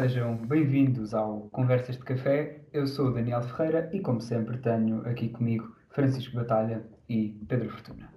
[0.00, 2.62] sejam bem-vindos ao Conversas de Café.
[2.72, 8.08] Eu sou Daniel Ferreira e, como sempre, tenho aqui comigo Francisco Batalha e Pedro Fortuna.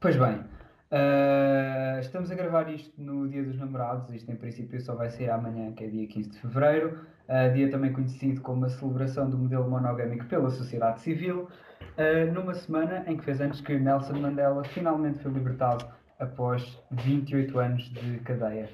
[0.00, 4.12] Pois bem, uh, estamos a gravar isto no Dia dos Namorados.
[4.12, 6.98] Isto, em princípio, só vai ser amanhã, que é dia 15 de fevereiro.
[7.28, 11.48] Uh, dia também conhecido como a celebração do modelo monogâmico pela sociedade civil.
[11.96, 15.86] Uh, numa semana em que fez antes que Nelson Mandela finalmente foi libertado
[16.18, 18.68] após 28 anos de cadeia.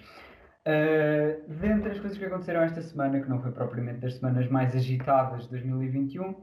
[0.69, 4.77] Uh, dentre as coisas que aconteceram esta semana, que não foi propriamente das semanas mais
[4.77, 6.35] agitadas de 2021,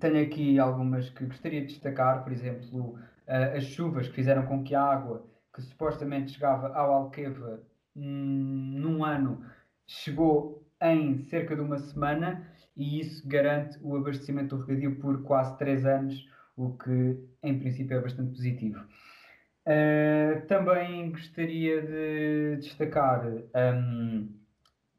[0.00, 4.64] tenho aqui algumas que gostaria de destacar, por exemplo, uh, as chuvas que fizeram com
[4.64, 7.62] que a água, que supostamente chegava ao Alqueva
[7.94, 9.40] hum, num ano,
[9.86, 15.56] chegou em cerca de uma semana e isso garante o abastecimento do regadio por quase
[15.58, 18.80] 3 anos, o que em princípio é bastante positivo.
[19.66, 24.28] Uh, também gostaria de destacar um,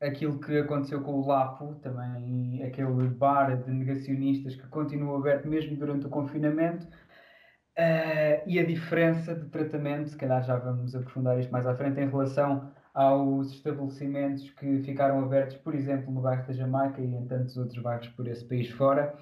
[0.01, 5.75] aquilo que aconteceu com o Lapo, também aquele bar de negacionistas que continua aberto mesmo
[5.77, 11.51] durante o confinamento, uh, e a diferença de tratamento, se calhar já vamos aprofundar isto
[11.51, 16.53] mais à frente, em relação aos estabelecimentos que ficaram abertos, por exemplo, no bairro da
[16.53, 19.13] Jamaica e em tantos outros bairros por esse país fora.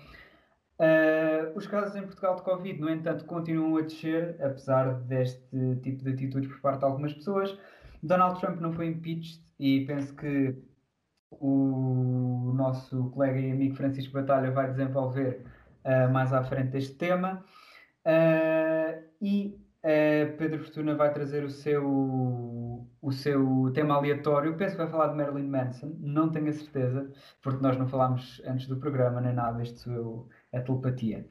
[0.80, 5.48] Uh, os casos em Portugal de Covid, no entanto, continuam a descer, apesar deste
[5.82, 7.58] tipo de atitudes por parte de algumas pessoas.
[8.02, 10.56] Donald Trump não foi impeached e penso que
[11.32, 15.46] o nosso colega e amigo Francisco Batalha vai desenvolver
[15.86, 17.44] uh, mais à frente este tema.
[18.06, 19.63] Uh, e
[20.38, 21.86] Pedro Fortuna vai trazer o seu,
[23.02, 24.56] o seu tema aleatório.
[24.56, 28.42] Penso que vai falar de Marilyn Manson, não tenho a certeza, porque nós não falámos
[28.46, 29.62] antes do programa nem nada.
[29.62, 31.28] Este seu a telepatia.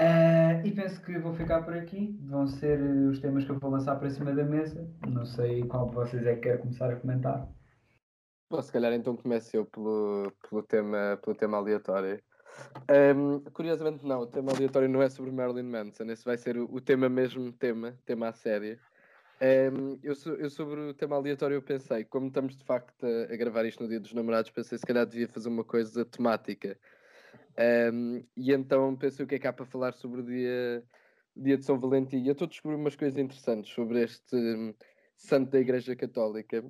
[0.00, 2.16] Uh, e penso que vou ficar por aqui.
[2.22, 4.88] Vão ser os temas que eu vou lançar para cima da mesa.
[5.08, 7.48] Não sei qual de vocês é que quer começar a comentar.
[8.50, 12.22] Bom, se calhar então comece eu pelo, pelo, tema, pelo tema aleatório.
[12.90, 16.64] Um, curiosamente não, o tema aleatório não é sobre Marilyn Manson, esse vai ser o,
[16.72, 18.78] o tema mesmo tema, tema a sério.
[19.40, 23.36] Um, eu, eu, sobre o tema aleatório eu pensei, como estamos de facto a, a,
[23.36, 26.78] gravar isto no dia dos namorados, pensei se calhar devia fazer uma coisa temática.
[27.92, 30.82] Um, e então pensei o que é que há para falar sobre o dia,
[31.36, 32.18] dia de São Valentim.
[32.18, 34.74] E eu estou a descobrir umas coisas interessantes sobre este um,
[35.16, 36.64] santo da Igreja Católica.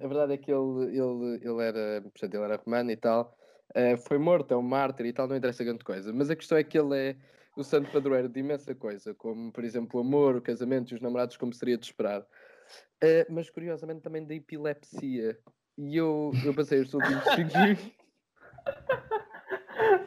[0.00, 3.37] A verdade é que ele, ele, ele, era, portanto, ele era romano e tal,
[3.70, 6.12] uh, foi morto, é um mártir e tal, não interessa grande coisa.
[6.12, 7.16] Mas a questão é que ele é
[7.56, 11.00] o santo padroeiro de imensa coisa, como por exemplo o amor, o casamento e os
[11.00, 12.22] namorados, como seria de esperar.
[12.22, 15.38] Uh, mas curiosamente também da epilepsia.
[15.76, 17.94] E eu, eu passei os últimos 5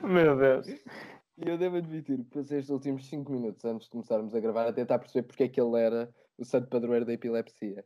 [0.07, 0.67] Meu Deus.
[0.67, 4.67] E eu devo admitir que passei estes últimos 5 minutos antes de começarmos a gravar
[4.67, 7.83] a tentar perceber porque é que ele era o santo padroeiro da epilepsia.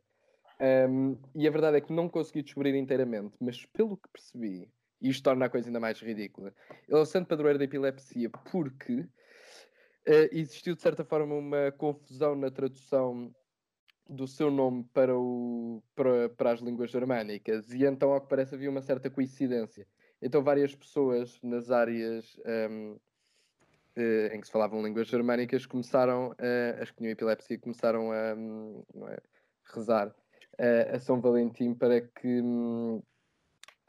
[0.60, 4.70] Um, e a verdade é que não consegui descobrir inteiramente, mas pelo que percebi,
[5.06, 6.54] e isto torna a coisa ainda mais ridícula,
[6.88, 9.10] ele é o santo padroeiro da epilepsia porque uh,
[10.32, 13.34] existiu de certa forma uma confusão na tradução
[14.08, 18.54] do seu nome para, o, para, para as línguas germânicas, e então, ao que parece,
[18.54, 19.88] havia uma certa coincidência.
[20.22, 22.40] Então, várias pessoas nas áreas
[22.70, 23.00] um,
[23.96, 28.36] eh, em que se falavam línguas germânicas começaram, a, as que tinham epilepsia, começaram a
[28.36, 29.18] um, é,
[29.74, 30.14] rezar
[30.60, 33.02] a, a, São Valentim para que, um,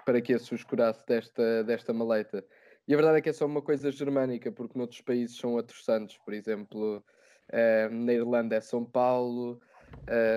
[0.07, 2.43] para que esse os curasse desta, desta maleita.
[2.87, 5.85] E a verdade é que é só uma coisa germânica, porque noutros países são outros
[5.85, 7.05] santos, por exemplo,
[7.53, 9.61] uh, na Irlanda é São Paulo,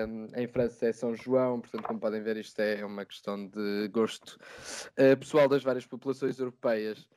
[0.08, 3.88] um, em França é São João, portanto, como podem ver, isto é uma questão de
[3.92, 4.36] gosto
[4.98, 7.08] uh, pessoal das várias populações europeias.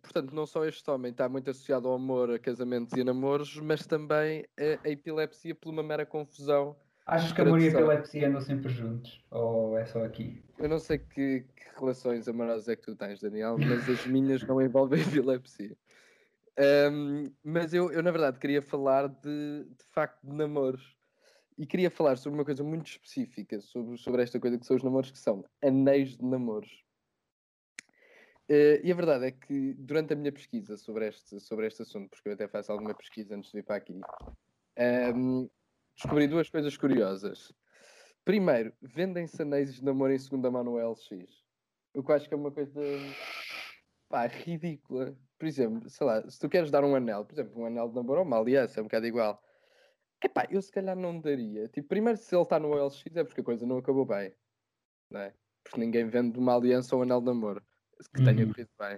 [0.00, 3.84] Portanto, não só este homem está muito associado ao amor, a casamentos e namoros, mas
[3.84, 4.46] também
[4.84, 6.76] a epilepsia por uma mera confusão.
[7.08, 9.24] Achas que amor e epilepsia andam sempre juntos?
[9.30, 10.44] Ou é só aqui?
[10.58, 14.42] Eu não sei que, que relações amorosas é que tu tens, Daniel, mas as minhas
[14.42, 15.74] não envolvem epilepsia.
[16.92, 20.98] Um, mas eu, eu, na verdade, queria falar de, de facto de namoros.
[21.56, 24.82] E queria falar sobre uma coisa muito específica sobre, sobre esta coisa que são os
[24.82, 26.84] namoros, que são anéis de namoros.
[28.50, 32.10] Uh, e a verdade é que durante a minha pesquisa sobre este, sobre este assunto,
[32.10, 33.98] porque eu até faço alguma pesquisa antes de vir para aqui,
[35.16, 35.48] um,
[35.98, 37.52] descobri duas coisas curiosas.
[38.24, 41.10] Primeiro, vendem-se anéis de namoro em segunda mão no LX.
[41.94, 42.80] O que eu acho que é uma coisa
[44.08, 45.16] pá, ridícula.
[45.38, 47.96] Por exemplo, sei lá, se tu queres dar um anel, por exemplo, um anel de
[47.96, 49.42] namoro ou uma aliança, é um bocado igual.
[50.22, 51.68] Epá, eu se calhar não daria.
[51.68, 54.32] Tipo, primeiro, se ele está no OLX é porque a coisa não acabou bem.
[55.10, 55.34] Não é?
[55.64, 57.62] Porque ninguém vende uma aliança ou um anel de namoro
[58.14, 58.52] que tenha uhum.
[58.52, 58.96] corrido bem.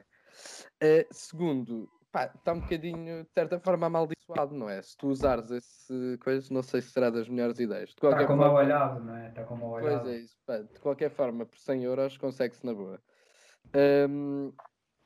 [0.83, 4.81] Uh, segundo, pá, está um bocadinho, de certa forma, amaldiçoado, não é?
[4.83, 7.91] Se tu usares esse coisa, não sei se será das melhores ideias.
[7.91, 9.29] De Está com mal olhado, não é?
[9.29, 10.09] Está com mal Pois olhado.
[10.09, 13.03] é isso, pá, de qualquer forma, por 100 euros consegue-se na boa.
[14.09, 14.53] Hum,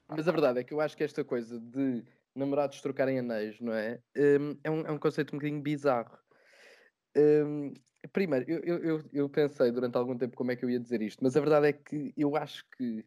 [0.09, 2.05] mas a verdade é que eu acho que esta coisa de
[2.35, 4.01] namorados trocarem anéis, não é?
[4.17, 6.19] Hum, é, um, é um conceito um bocadinho bizarro.
[7.17, 7.73] Hum,
[8.13, 11.23] primeiro, eu, eu- eu pensei durante algum tempo como é que eu ia dizer isto,
[11.23, 13.07] mas a verdade é que eu acho que,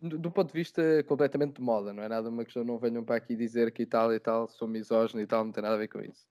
[0.00, 3.04] do, do ponto de vista completamente de moda, não é nada uma questão, não venham
[3.04, 5.78] para aqui dizer que tal e tal, sou misógino e tal, não tem nada a
[5.78, 6.26] ver com isso.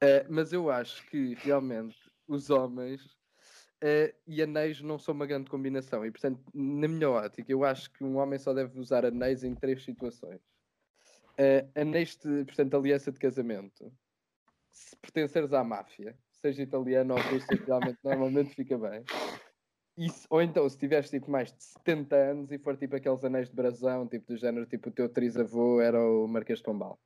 [0.00, 1.96] Eh, mas eu acho que realmente
[2.28, 3.16] os homens
[3.80, 6.04] eh, e anéis não são uma grande combinação.
[6.04, 9.54] E, portanto, na minha ótica, eu acho que um homem só deve usar anéis em
[9.54, 10.40] três situações.
[11.38, 13.92] Eh, anéis de, portanto, aliança de casamento.
[14.70, 19.04] Se pertenceres à máfia, seja italiano ou russo, realmente normalmente fica bem.
[19.98, 23.48] Se- ou então, se tiveres tipo mais de 70 anos e for tipo aqueles anéis
[23.48, 26.98] de brasão, tipo do género, tipo o teu trisavô era o Marquês de Pombal.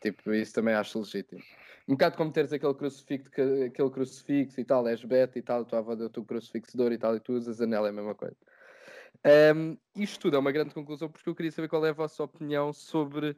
[0.00, 1.40] Tipo, isso também acho legítimo.
[1.86, 5.64] Um bocado como teres aquele crucifixo, que- aquele crucifixo e tal, és beta e tal,
[5.64, 8.14] tua avó deu-te um crucifixo ouro e tal, e tu usas anel, é a mesma
[8.14, 8.36] coisa.
[9.24, 12.24] Ahm, isto tudo é uma grande conclusão porque eu queria saber qual é a vossa
[12.24, 13.36] opinião sobre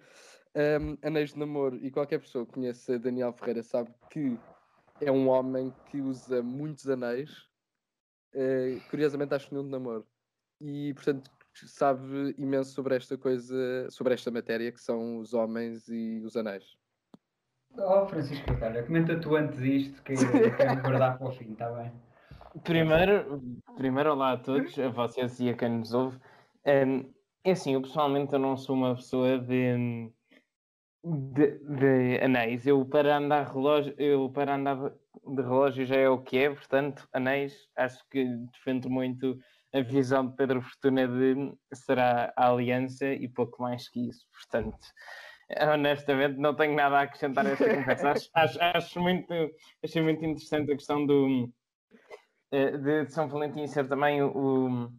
[0.54, 1.76] ahm, anéis de namoro.
[1.76, 4.38] E qualquer pessoa que conheça Daniel Ferreira sabe que
[5.02, 7.46] é um homem que usa muitos anéis.
[8.34, 10.06] Eh, curiosamente, acho que nenhum de namoro.
[10.60, 16.20] E, portanto, sabe imenso sobre esta coisa, sobre esta matéria que são os homens e
[16.24, 16.76] os anéis.
[17.76, 21.70] Oh, Francisco Batalha, comenta tu antes isto, que eu quero guardar para o fim, está
[21.72, 21.92] bem?
[22.62, 23.42] Primeiro,
[23.76, 26.16] primeiro, olá a todos, a vocês e a quem nos ouve.
[26.64, 30.08] Hum, é assim, eu pessoalmente eu não sou uma pessoa de,
[31.04, 32.66] de, de anéis.
[32.66, 37.06] Eu para andar relógio, eu para andar de relógio já é o que é, portanto,
[37.12, 39.38] anéis, acho que defendo muito
[39.72, 44.26] a visão de Pedro Fortuna de será a aliança e pouco mais que isso.
[44.32, 44.78] Portanto,
[45.72, 48.10] honestamente não tenho nada a acrescentar a esta conversa.
[48.10, 49.32] Acho, acho, acho muito,
[49.82, 51.50] achei muito interessante a questão do
[52.52, 54.92] eh, de São Valentim ser também o, o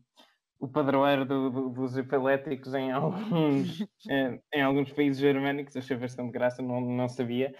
[0.71, 6.61] padroeiro do- do- dos epiléticos em alguns, eh, em alguns países germânicos, achei bastante graça,
[6.61, 7.53] não, não sabia.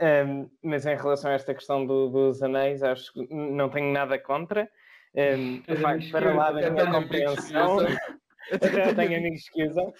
[0.00, 4.18] Ehm, mas em relação a esta questão do- dos anéis, acho que não tenho nada
[4.18, 4.68] contra.
[5.14, 7.78] Ehm, Tens vai amigos para lá da minha compreensão.
[8.50, 9.92] Até tenho amigos que usam,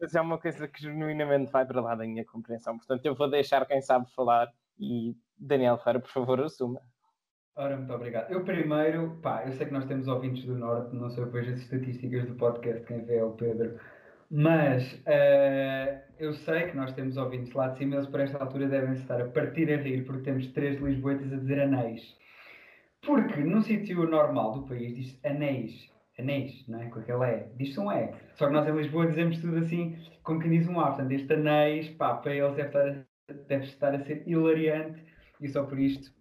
[0.00, 2.76] mas é uma coisa que genuinamente vai para lá da minha compreensão.
[2.76, 6.80] Portanto, eu vou deixar quem sabe falar e Daniel Ferreira, por favor, assuma.
[7.54, 8.30] Ora, muito obrigado.
[8.32, 11.58] Eu primeiro, pá, eu sei que nós temos ouvintes do Norte, não sei depois as
[11.60, 13.78] estatísticas do podcast, quem vê é o Pedro,
[14.30, 18.68] mas eh, eu sei que nós temos ouvintes lá de cima, eles por esta altura
[18.68, 22.18] devem estar a partir a rir porque temos três lisboetas a dizer anéis.
[23.02, 26.88] Porque num sítio normal do país diz anéis, anéis, não é?
[26.88, 28.12] Com aquele é, diz-se um é.
[28.34, 30.88] Só que nós em Lisboa dizemos tudo assim, como quem diz um A.
[30.88, 35.04] Portanto, este anéis, pá, para eles deve estar, a- deve estar a ser hilariante
[35.40, 36.12] e só por isto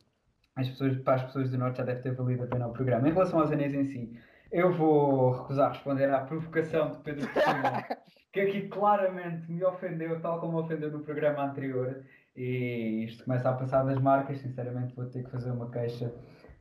[0.61, 3.07] as pessoas, para as pessoas do Norte já deve ter valido a pena o programa.
[3.07, 4.19] Em relação aos anéis em si,
[4.51, 7.85] eu vou recusar responder à provocação de Pedro Cristina,
[8.31, 12.03] que aqui claramente me ofendeu, tal como ofendeu no programa anterior.
[12.35, 14.39] E isto começa a passar das marcas.
[14.39, 16.13] Sinceramente, vou ter que fazer uma queixa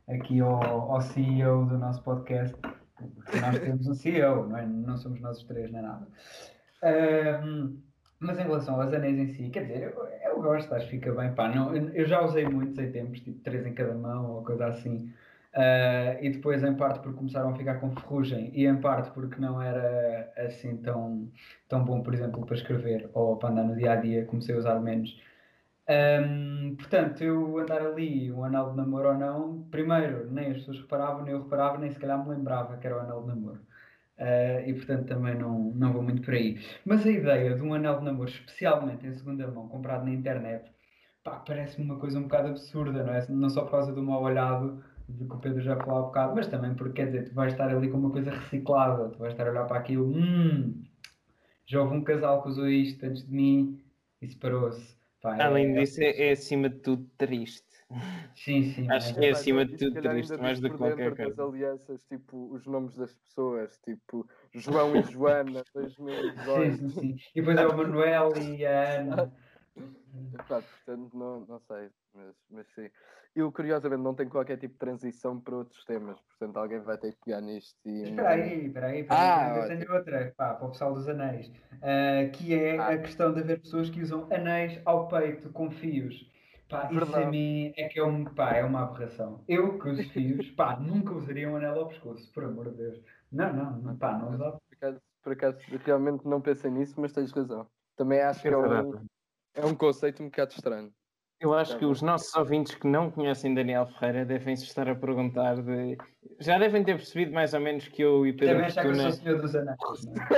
[0.07, 2.55] aqui ao, ao CEO do nosso podcast.
[3.15, 4.65] Porque nós temos um CEO, não, é?
[4.65, 6.07] não somos nós os três, nem nada.
[6.83, 7.77] Ahm,
[8.21, 11.13] mas em relação aos anéis em si, quer dizer, eu, eu gosto, acho que fica
[11.13, 11.33] bem.
[11.33, 14.67] Pá, não, eu já usei muitos em tempos, tipo três em cada mão ou coisa
[14.67, 15.11] assim.
[15.53, 19.39] Ah, e depois, em parte, porque começaram a ficar com ferrugem, e em parte porque
[19.41, 21.31] não era assim tão,
[21.67, 24.57] tão bom, por exemplo, para escrever ou para andar no dia a dia, comecei a
[24.59, 25.19] usar menos.
[25.87, 30.79] Ahm, portanto, eu andar ali, um anel de namoro ou não, primeiro, nem as pessoas
[30.81, 33.67] reparavam, nem eu reparava, nem se calhar me lembrava que era o anel de namoro.
[34.21, 36.59] Ah, e portanto também não, não vou muito por aí.
[36.85, 40.71] Mas a ideia de um anel de namoro, especialmente em segunda mão, comprado na internet,
[41.23, 43.25] parece-me uma coisa um bocado absurda, não é?
[43.29, 46.35] Não só por causa do mau olhado, de que o Pedro já falou há bocado,
[46.35, 49.33] mas também porque, quer dizer, tu vais estar ali com uma coisa reciclada, tu vais
[49.33, 50.83] estar a olhar para aquilo, hum,
[51.65, 53.83] já houve um casal que usou isto antes de mim
[54.21, 54.95] e separou-se.
[55.23, 57.70] Além é- disso, é, é acima de tudo triste.
[58.35, 58.87] Sim, sim.
[58.89, 61.43] Acho que é acima de tudo triste, mais do que qualquer coisa.
[61.43, 66.77] alianças, tipo, os nomes das pessoas, tipo, João e Joana, 2018.
[66.77, 67.15] Sim, sim, sim.
[67.35, 69.31] E depois é o Manuel e a Ana.
[70.33, 72.89] Epá, portanto, não, não sei, mas, mas sim.
[73.35, 77.13] Eu, curiosamente, não tenho qualquer tipo de transição para outros temas, portanto, alguém vai ter
[77.13, 78.03] que pegar nisto e.
[78.03, 79.79] Espera aí, espera aí, espera Ah, aí, eu ótimo.
[79.79, 82.87] tenho outra, pá, para o pessoal dos anéis, ah, que é Ah.
[82.89, 86.30] a questão de haver pessoas que usam anéis ao peito com fios.
[86.71, 89.43] Pá, isso a mim é que é, um, pá, é uma aberração.
[89.45, 93.01] Eu que uso fios, pá, nunca usaria um anel ao pescoço, por amor de Deus.
[93.29, 94.57] Não, não, não, pá, não usava.
[94.69, 97.67] Por acaso, por acaso, realmente não pensei nisso, mas tens razão.
[97.97, 99.05] Também acho que é um,
[99.53, 100.93] é um conceito um bocado estranho.
[101.41, 104.95] Eu acho que os nossos ouvintes que não conhecem Daniel Ferreira devem se estar a
[104.95, 105.97] perguntar de.
[106.39, 108.95] Já devem ter percebido mais ou menos que eu e Pedro Também achar que eu
[108.95, 109.23] sou o Fortuna.
[109.23, 109.77] senhor dos anéis.
[110.05, 110.29] não é?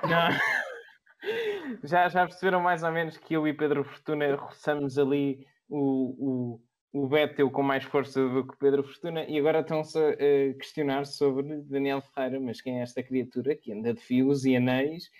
[0.08, 1.82] Não.
[1.82, 5.44] já, já perceberam mais ou menos que eu e Pedro Fortuna roçamos ali
[5.74, 6.60] o,
[6.92, 11.06] o, o Betel com mais força do que Pedro Fortuna e agora estão-se a questionar
[11.06, 15.10] sobre Daniel Ferreira, mas quem é esta criatura que anda de fios e anéis?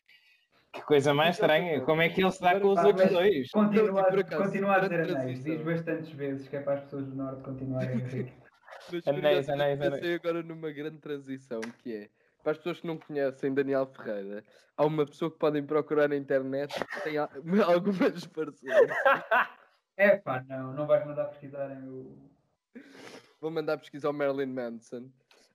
[0.73, 3.51] Que coisa mais estranha, como é que ele se dá com os outros dois?
[3.51, 4.05] Continua,
[4.37, 5.45] continua a dizer anéis.
[5.45, 8.33] Diz bastantes vezes que é para as pessoas do Norte continuarem a rir.
[8.91, 9.95] Mas Anéis, anéis, anéis.
[10.01, 12.09] pensei agora numa grande transição que é
[12.43, 14.43] para as pessoas que não conhecem Daniel Ferreira,
[14.77, 17.31] há uma pessoa que podem procurar na internet que tem al-
[17.73, 18.91] algumas parecenças.
[19.97, 22.31] É pá, não, não vais mandar pesquisarem o.
[23.41, 25.11] Vou mandar pesquisar o Marilyn Manson.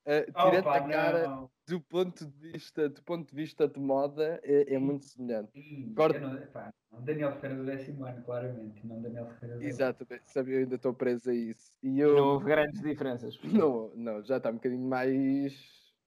[0.06, 1.50] Uh, tirando pá, a cara não.
[1.68, 5.52] do ponto de vista, do ponto de vista de moda, é, é muito semelhante.
[5.54, 6.18] Ih, Corta.
[6.20, 10.32] não, epá, não, Daniel Ferreira do décimo ano, claramente, e não Daniel Ferreira do Exatamente,
[10.32, 11.72] sabe, eu ainda estou preso a isso.
[11.84, 13.38] E Não eu houve grandes diferenças.
[13.44, 15.54] não, não, já está um bocadinho mais,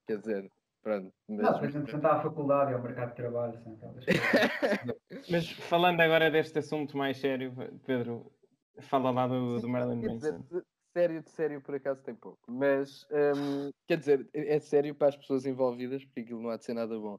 [0.07, 0.51] quer dizer,
[0.83, 1.13] pronto.
[1.29, 4.05] Mas, Não, depois de sentar à faculdade e ao mercado de trabalho, são aquelas
[4.81, 5.29] coisas.
[5.31, 7.55] Mas falando agora deste assunto mais sério,
[7.87, 8.33] Pedro,
[8.81, 10.39] fala lá do, do Marilyn Manson.
[10.51, 12.41] de- sério, de sério, por acaso tem pouco.
[12.49, 13.07] Mas,
[13.37, 16.65] hum, quer dizer, é é sério para as pessoas envolvidas, porque aquilo não há de
[16.65, 17.19] ser nada bom.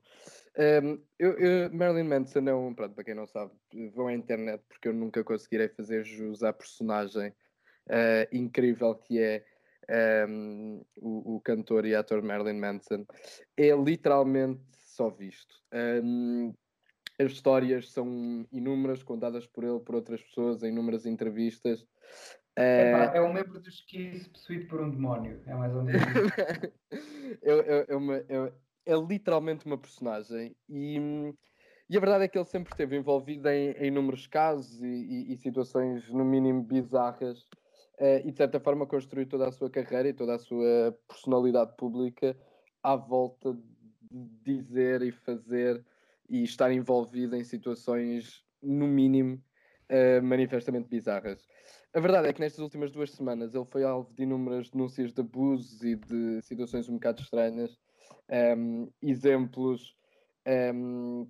[0.58, 3.52] Hum, eu, eu- Marilyn Manson é um, pronto, para quem não sabe,
[3.96, 7.34] vão à internet, porque eu nunca conseguirei fazer jus à personagem
[7.90, 9.46] eh, incrível que é
[10.28, 13.06] hum, o, o cantor e ator Marilyn Manson.
[13.58, 15.56] É literalmente só visto.
[16.04, 16.54] Hum,
[17.20, 21.86] as histórias são inúmeras, contadas por ele, por outras pessoas, em inúmeras entrevistas.
[22.58, 25.42] Eh, Epá, é um membro dos Kiss possuído por um demónio.
[25.46, 26.02] É mais ou menos
[27.42, 28.54] é, é- é uma- é-
[28.86, 30.98] é literalmente uma personagem e,
[31.90, 35.34] e a verdade é que ele sempre esteve envolvido em, em inúmeros casos e, e-
[35.34, 37.48] e situações no mínimo bizarras
[38.26, 42.36] e de certa forma construiu toda a sua carreira e toda a sua personalidade pública
[42.82, 45.86] à volta de dizer e fazer
[46.30, 49.42] e estar envolvido em situações no mínimo
[49.90, 51.46] eh, manifestamente bizarras.
[51.94, 55.20] A verdade é que nestas últimas duas semanas ele foi alvo de inúmeras denúncias de
[55.20, 57.78] abusos e de situações um bocado estranhas.
[58.30, 59.94] Ehm, exemplos,
[60.46, 61.26] ehm,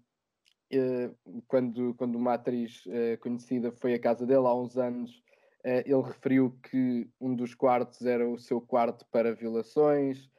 [0.72, 1.10] eh,
[1.48, 5.31] quando, quando uma atriz eh, conhecida foi à casa dele há uns anos, eh,
[5.64, 10.30] ele referiu que um dos quartos era o seu quarto para violações.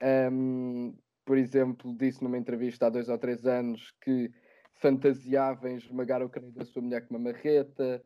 [0.00, 0.92] Ehm,
[1.24, 4.30] por exemplo, disse numa entrevista há dois ou três anos que
[4.74, 8.02] fantasiava em esmagar o crânio da sua mulher com uma marreta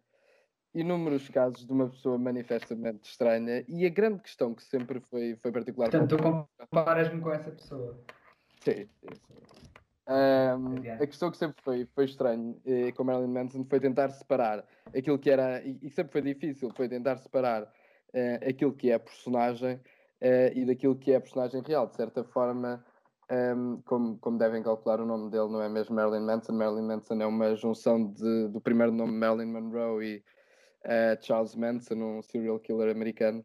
[0.74, 5.52] inúmeros casos de uma pessoa manifestamente estranha e a grande questão que sempre foi, foi
[5.52, 7.96] particular Portanto, tu comparas-me com essa pessoa.
[8.60, 9.08] Sim, sim,
[10.06, 11.02] Adiante.
[11.02, 14.62] a questão que sempre foi, foi estranho eh, com Marilyn Manson foi tentar separar
[14.94, 17.72] aquilo que era, e, e sempre foi difícil, foi tentar separar
[18.12, 19.80] eh, aquilo que é a personagem
[20.20, 21.86] eh, e daquilo que é a personagem real.
[21.86, 22.84] De certa forma,
[23.28, 26.52] ahm, como, como devem calcular, o nome dele não é mesmo Marilyn Manson.
[26.52, 30.24] Marilyn Manson é uma junção de, do primeiro nome Marilyn Monroe e
[30.84, 33.44] eh, Charles Manson, um serial killer americano.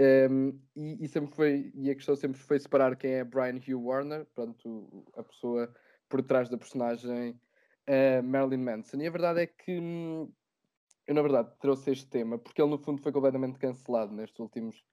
[0.00, 3.86] Um, e, e sempre foi, e a questão sempre foi separar quem é Brian Hugh
[3.86, 5.70] Warner, pronto, a pessoa
[6.10, 7.40] por trás da personagem
[7.86, 9.00] eh, Marilyn Manson.
[9.00, 10.30] E a verdade é que hum,
[11.06, 14.84] eu, na verdade, trouxe este tema porque ele, no fundo, foi completamente cancelado nestes últimos,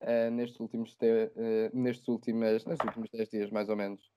[0.00, 4.12] eh, nestes últimos, eh, nestes últimas, nestes últimos 10 dias, mais ou menos.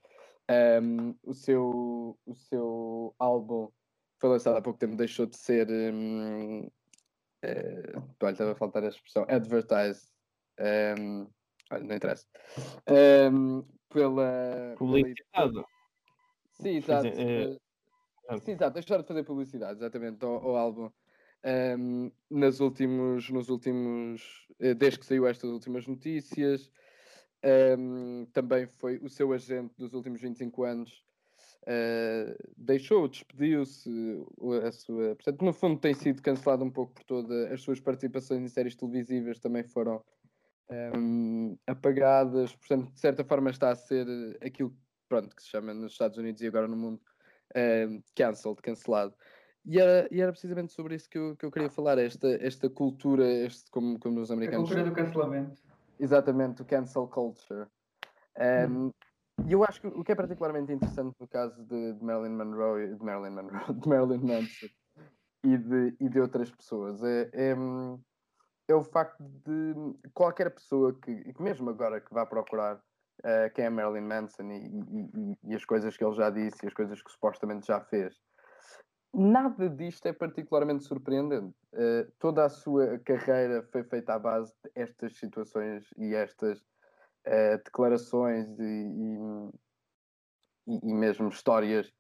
[0.50, 3.70] Um, o, seu, o seu álbum
[4.20, 5.68] foi lançado há pouco tempo, deixou de ser.
[5.70, 6.70] hum,
[7.44, 10.10] eh, olha, estava a faltar a expressão, advertised.
[10.60, 11.28] Um,
[11.72, 12.26] olha, não interessa.
[13.32, 15.66] Um, pela, pela-.
[16.60, 17.10] Sim, exato.
[17.10, 17.58] dizer, eh,
[18.24, 18.46] exato.
[18.46, 18.74] Sim, exato.
[18.74, 20.92] Deixar de fazer publicidade, exatamente, ao, ao álbum.
[21.46, 26.72] Um, nos últimos, nos últimos, eh, desde que saiu estas últimas notícias,
[27.78, 31.06] um, também foi o seu agente dos últimos 25 anos,
[31.66, 33.90] eh, deixou, despediu-se,
[34.66, 38.42] a sua, portanto, no fundo tem sido cancelado um pouco por todas as suas participações
[38.42, 40.02] em séries televisivas também foram
[40.96, 44.08] um, apagadas, portanto, de certa forma está a ser
[44.42, 44.74] aquilo
[45.08, 47.02] pronto, que se chama nos Estados Unidos e agora no mundo
[47.56, 49.14] um, cancelled, cancelado.
[49.66, 52.70] E era, e era precisamente sobre isso que eu, que eu queria falar, esta, esta
[52.70, 55.62] cultura, este, como, como os A americanos cultura do cancelamento.
[56.00, 57.68] Exatamente, o cancel culture.
[58.38, 58.92] Um,
[59.46, 62.96] E eu acho que o que é particularmente interessante no caso de, de Marilyn Monroe,
[62.96, 64.68] de Marilyn Monroe, de Marilyn Manson
[65.44, 68.02] e de, e de outras pessoas é, é, hum,
[68.68, 69.76] é o facto de
[70.12, 72.82] qualquer pessoa que, que mesmo agora que vá procurar
[73.24, 76.68] eh, quem é Marilyn Manson e, e- e- as coisas que ele já disse e
[76.68, 78.16] as coisas que supostamente já fez,
[79.14, 81.56] nada disto é particularmente surpreendente.
[81.74, 88.48] Uh, toda a sua carreira foi feita à base destas situações e estas uh, declarações
[88.60, 89.52] e,
[90.68, 91.92] e, mesmo histórias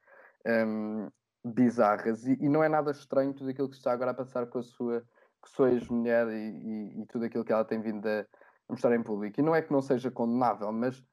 [0.45, 1.09] um,
[1.43, 2.25] bizarras.
[2.25, 5.01] E, não é nada estranho tudo aquilo que está agora a passar com a sua,
[5.43, 8.25] que sua ex-mulher e, tudo aquilo que ela tem vindo a
[8.69, 9.39] mostrar em público.
[9.39, 11.03] E não é que não seja condenável, mas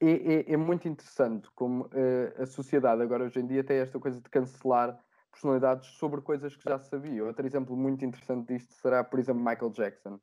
[0.00, 3.98] é, é, é muito interessante como uh, a sociedade agora hoje em dia tem esta
[4.00, 4.98] coisa de cancelar
[5.30, 7.24] personalidades sobre coisas que já sabia.
[7.24, 10.20] Outro exemplo muito interessante disto será, por exemplo, Michael Jackson.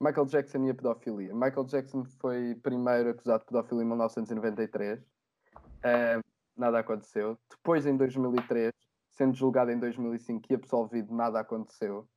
[0.00, 1.34] Michael Jackson e a pedofilia.
[1.34, 5.00] Michael Jackson foi primeiro acusado de pedofilia em 1993.
[5.00, 6.22] Uh,
[6.56, 7.38] nada aconteceu.
[7.50, 8.72] Depois, em 2003,
[9.10, 12.08] sendo julgado em 2005 e absolvido, nada aconteceu.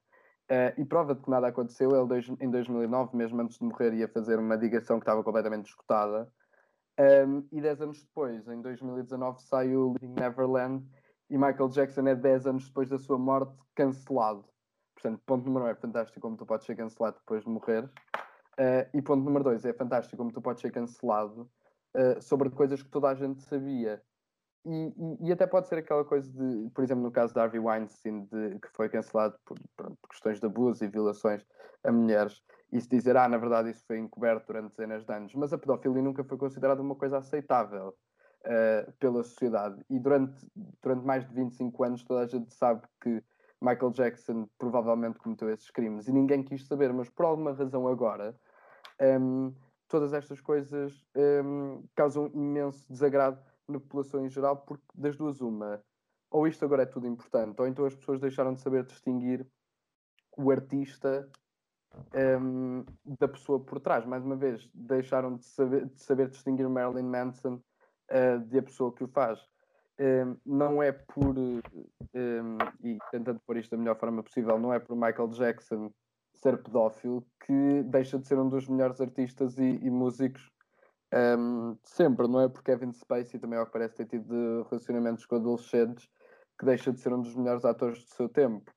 [0.50, 3.94] Uh, e prova de que nada aconteceu, ele dois, em 2009, mesmo antes de morrer,
[3.94, 6.32] ia fazer uma digressão que estava completamente escutada.
[7.00, 10.84] Um, e 10 anos depois, em 2019, sai o Living Neverland
[11.30, 14.46] e Michael Jackson é 10 anos depois da sua morte cancelado.
[14.96, 17.84] Portanto, ponto número 1 é fantástico como tu podes ser cancelado depois de morrer.
[18.60, 21.48] Uh, e ponto número 2 é fantástico como tu podes ser cancelado
[21.96, 24.01] uh, sobre coisas que toda a gente sabia.
[24.70, 28.26] E, e, até pode ser aquela coisa de, por exemplo, no caso de Harvey Weinstein,
[28.26, 31.46] de, que foi cancelado por, por, questões de abuso e violações
[31.86, 32.44] a mulheres,
[32.74, 35.58] e se dizer, ah, na verdade isso foi encoberto durante dezenas de anos, mas a
[35.58, 37.96] pedofilia nunca foi considerada uma coisa aceitável
[38.44, 39.82] uh, pela sociedade.
[39.90, 40.36] E durante,
[40.82, 43.24] durante mais de 25 anos toda a gente sabe que
[43.62, 48.36] Michael Jackson provavelmente cometeu esses crimes e ninguém quis saber, mas por alguma razão agora
[49.00, 49.54] um, ehm,
[49.88, 55.42] todas estas coisas um, ehm, causam imenso desagrado na população em geral, porque das duas
[55.42, 55.82] uma,
[56.30, 59.48] ou isto agora é tudo importante, ou então as pessoas deixaram de saber distinguir
[60.38, 61.30] o artista
[62.42, 62.86] um,
[63.20, 64.06] da pessoa por trás.
[64.06, 67.62] Mais uma vez, deixaram de saber, de saber distinguir Marilyn Manson
[68.12, 69.40] uh, de a pessoa que o faz.
[70.00, 71.62] Um, não é por, um,
[72.84, 75.92] e tentando pôr isto da melhor forma possível, não é por Michael Jackson
[76.36, 80.51] ser pedófilo que deixa de ser um dos melhores artistas e, e músicos
[81.13, 82.50] um, sempre, não é?
[82.50, 86.09] Porque Kevin Spacey também, ao que parece, ter tido relacionamentos com adolescentes
[86.59, 88.72] que deixa de ser um dos melhores atores do seu tempo.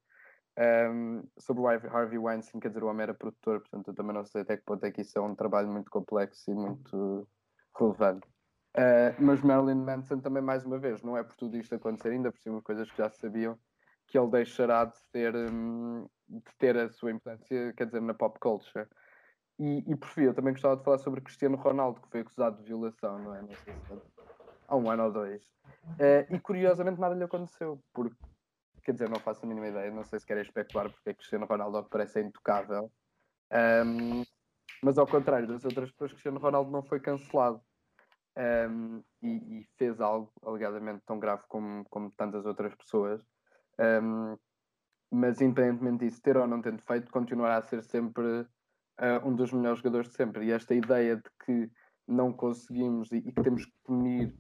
[0.59, 4.25] Um, sobre o Harvey Weinstein, quer dizer, o homem era produtor, portanto, eu também não
[4.25, 7.27] sei até que ponto é que isso é um trabalho muito complexo e muito
[7.79, 8.29] relevante.
[8.77, 12.31] Uh, mas Marilyn Manson também, mais uma vez, não é por tudo isto acontecer, ainda
[12.31, 13.59] por cima coisas que já sabiam,
[14.07, 18.39] que ele deixará de ter, um, de ter a sua importância, quer dizer, na pop
[18.39, 18.87] culture.
[19.61, 22.57] E, e por fim, eu também gostava de falar sobre Cristiano Ronaldo, que foi acusado
[22.57, 23.43] de violação, não é?
[23.43, 24.03] Não sei se
[24.67, 25.45] há um ano ou dois.
[26.01, 28.17] Uh, e curiosamente nada lhe aconteceu, porque,
[28.83, 31.45] quer dizer, não faço a mínima ideia, não sei se querem especular porque é Cristiano
[31.45, 32.91] Ronaldo parece é intocável.
[33.53, 34.23] Um,
[34.81, 37.61] mas ao contrário das outras pessoas, Cristiano Ronaldo não foi cancelado
[38.39, 43.23] um, e, e, fez algo alegadamente tão grave como, como tantas outras pessoas.
[43.79, 44.39] Um,
[45.11, 48.47] mas independentemente disso, ter ou não tendo feito, continuará a ser sempre
[49.01, 50.47] uh, um dos melhores jogadores de sempre.
[50.47, 51.71] E esta ideia de que
[52.07, 54.35] não conseguimos e, e que temos que punir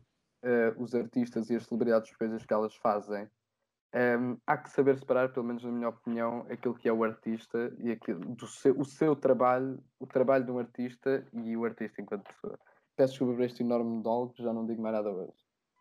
[0.44, 3.28] uh, os artistas e as celebridades por coisas que elas fazem,
[3.92, 7.74] um, há que saber separar, pelo menos na minha opinião, aquilo que é o artista
[7.78, 12.00] e aquilo, do seu, o seu trabalho, o trabalho de um artista e o artista
[12.00, 12.58] enquanto pessoa.
[12.96, 15.32] Peço desculpa por este enorme monólogo, já não digo mais nada hoje.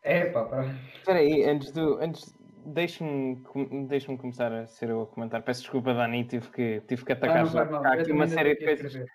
[0.01, 0.63] É, pá, pá.
[0.95, 2.01] Espera aí, antes do.
[2.01, 2.33] Antes,
[2.65, 3.43] Deixa-me
[3.87, 5.41] deixa começar a ser eu a comentar.
[5.43, 7.45] Peço desculpa, Dani, tive que, tive que atacar.
[7.45, 9.05] Ah, há aqui uma série de coisas.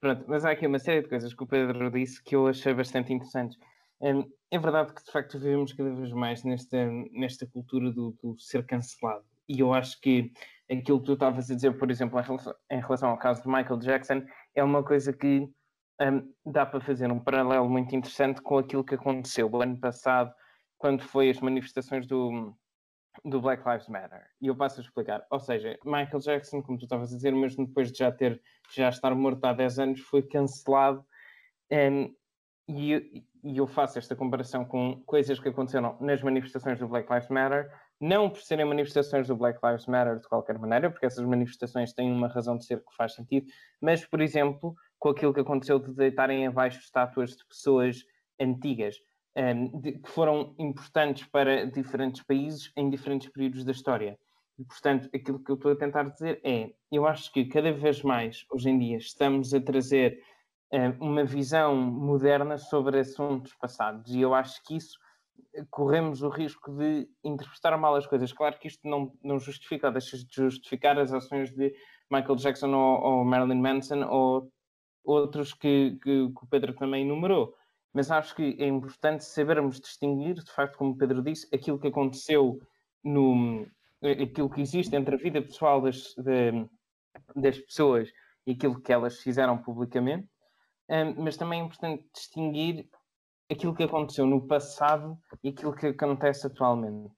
[0.00, 2.74] Pronto, mas há aqui uma série de coisas que o Pedro disse que eu achei
[2.74, 3.58] bastante interessantes.
[4.00, 8.38] Um, é verdade que de facto vivemos cada vez mais nesta, nesta cultura do, do,
[8.38, 9.24] ser cancelado.
[9.48, 10.30] E eu acho que
[10.70, 13.48] aquilo que tu estavas a dizer, por exemplo, em relação, em relação ao caso de
[13.48, 14.22] Michael Jackson,
[14.54, 15.48] é uma coisa que
[16.00, 20.32] um, dá para fazer um paralelo muito interessante com aquilo que aconteceu o ano passado,
[20.76, 22.54] quando foi as manifestações do,
[23.24, 24.26] do Black Lives Matter.
[24.40, 25.26] E eu passo a explicar.
[25.30, 28.40] Ou seja, Michael Jackson, como tu estavas a dizer, mesmo depois de já ter
[28.74, 31.04] já estar morto há 10 anos, foi cancelado.
[31.70, 32.14] Um,
[32.66, 37.28] e, e eu faço esta comparação com coisas que aconteceram nas manifestações do Black Lives
[37.28, 41.92] Matter, não por serem manifestações do Black Lives Matter de qualquer maneira, porque essas manifestações
[41.92, 43.46] têm uma razão de ser que faz sentido,
[43.80, 47.98] mas, por exemplo, com aquilo que aconteceu de deitarem abaixo estátuas de pessoas
[48.40, 48.96] antigas,
[49.36, 54.18] um, de, que foram importantes para diferentes países em diferentes períodos da história.
[54.58, 58.02] E, portanto, aquilo que eu estou a tentar dizer é: eu acho que cada vez
[58.02, 60.22] mais, hoje em dia, estamos a trazer
[60.72, 64.98] um, uma visão moderna sobre assuntos passados, e eu acho que isso
[65.70, 68.32] corremos o risco de interpretar mal as coisas.
[68.32, 71.74] Claro que isto não, não justifica, deixa de justificar as ações de
[72.10, 74.50] Michael Jackson ou, ou Marilyn Manson ou
[75.04, 77.54] outros que, que, que o Pedro também enumerou.
[77.94, 82.58] Mas acho que é importante sabermos distinguir, de facto, como Pedro disse, aquilo que aconteceu
[83.02, 83.66] no
[84.02, 86.68] aquilo que existe entre a vida pessoal das, de,
[87.34, 88.10] das pessoas
[88.46, 90.28] e aquilo que elas fizeram publicamente,
[91.16, 92.86] mas também é importante distinguir
[93.50, 97.10] aquilo que aconteceu no passado e aquilo que acontece atualmente.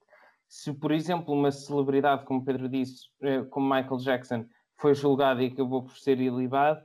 [0.47, 4.45] Se, por exemplo, uma celebridade, como Pedro disse, eh, como Michael Jackson,
[4.77, 6.81] foi julgado e acabou por ser ilibado,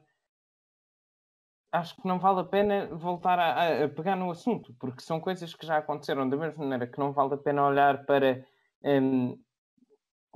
[1.73, 5.55] acho que não vale a pena voltar a, a, pegar no assunto, porque são coisas
[5.55, 8.45] que já aconteceram da mesma maneira que não vale a pena olhar para
[8.85, 9.39] um,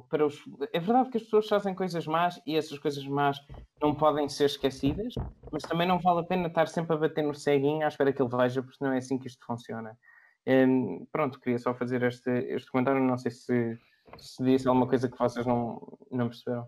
[0.09, 0.43] para os...
[0.73, 3.39] É verdade que as pessoas fazem coisas más e essas coisas más
[3.81, 5.15] não podem ser esquecidas,
[5.53, 8.23] mas também não vale a pena estar sempre a bater no ceguinho à espera que
[8.23, 9.97] ele veja, porque não é assim que isto funciona.
[10.47, 13.03] Um, pronto, queria só fazer este, este comentário.
[13.03, 13.79] Não sei se,
[14.17, 16.67] se disse alguma coisa que vocês não, não perceberam.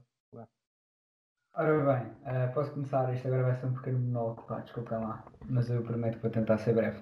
[1.55, 3.13] Ora bem, uh, posso começar?
[3.13, 6.31] Isto agora vai ser um pequeno monólogo, pá, desculpem lá, mas eu prometo que vou
[6.31, 6.99] tentar ser breve.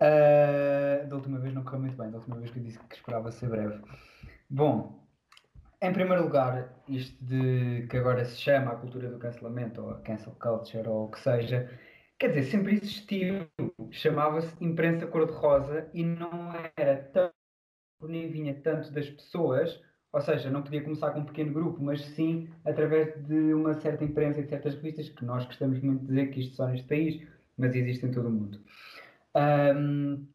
[0.00, 2.94] Uh, da última vez não correu muito bem, da última vez que eu disse que
[2.94, 3.82] esperava ser breve.
[4.50, 5.08] Bom,
[5.80, 10.00] em primeiro lugar, isto de que agora se chama a cultura do cancelamento, ou a
[10.02, 11.70] cancel culture, ou o que seja,
[12.18, 13.48] quer dizer, sempre existiu.
[13.90, 17.32] Chamava-se imprensa cor-de-rosa e não era tão.
[18.02, 19.80] nem vinha tanto das pessoas,
[20.12, 24.04] ou seja, não podia começar com um pequeno grupo, mas sim através de uma certa
[24.04, 26.88] imprensa e de certas revistas, que nós gostamos muito de dizer que isto só neste
[26.88, 27.22] país,
[27.56, 28.60] mas existe em todo o mundo.
[29.36, 30.26] Um,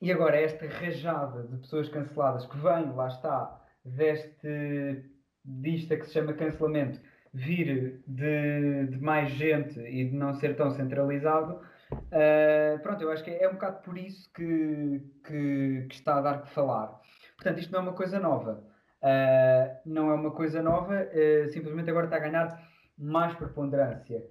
[0.00, 5.04] e agora, esta rajada de pessoas canceladas que vem, lá está, deste
[5.44, 7.00] disto que se chama cancelamento
[7.34, 11.60] vir de, de, mais gente e de não ser tão centralizado,
[11.92, 16.18] uh, pronto, eu acho que é, é, um bocado por isso que, que, que, está
[16.18, 17.00] a dar que falar.
[17.36, 18.62] Portanto, isto não é uma coisa nova.
[19.02, 22.62] Uh, não é uma coisa nova, uh, simplesmente agora está a ganhar
[22.96, 24.22] mais preponderância.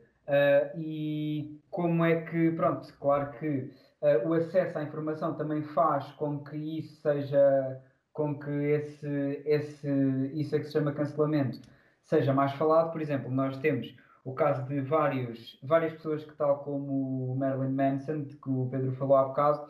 [0.78, 3.70] e como é que, pronto, claro que
[4.24, 7.82] o acesso à informação também faz com que isso seja
[8.14, 9.90] com que esse, esse,
[10.34, 11.60] isso é que se chama cancelamento
[12.04, 12.92] seja mais falado.
[12.92, 17.72] Por exemplo, nós temos o caso de vários, várias pessoas que, tal como o Marilyn
[17.72, 19.66] Manson, que o Pedro falou há bocado,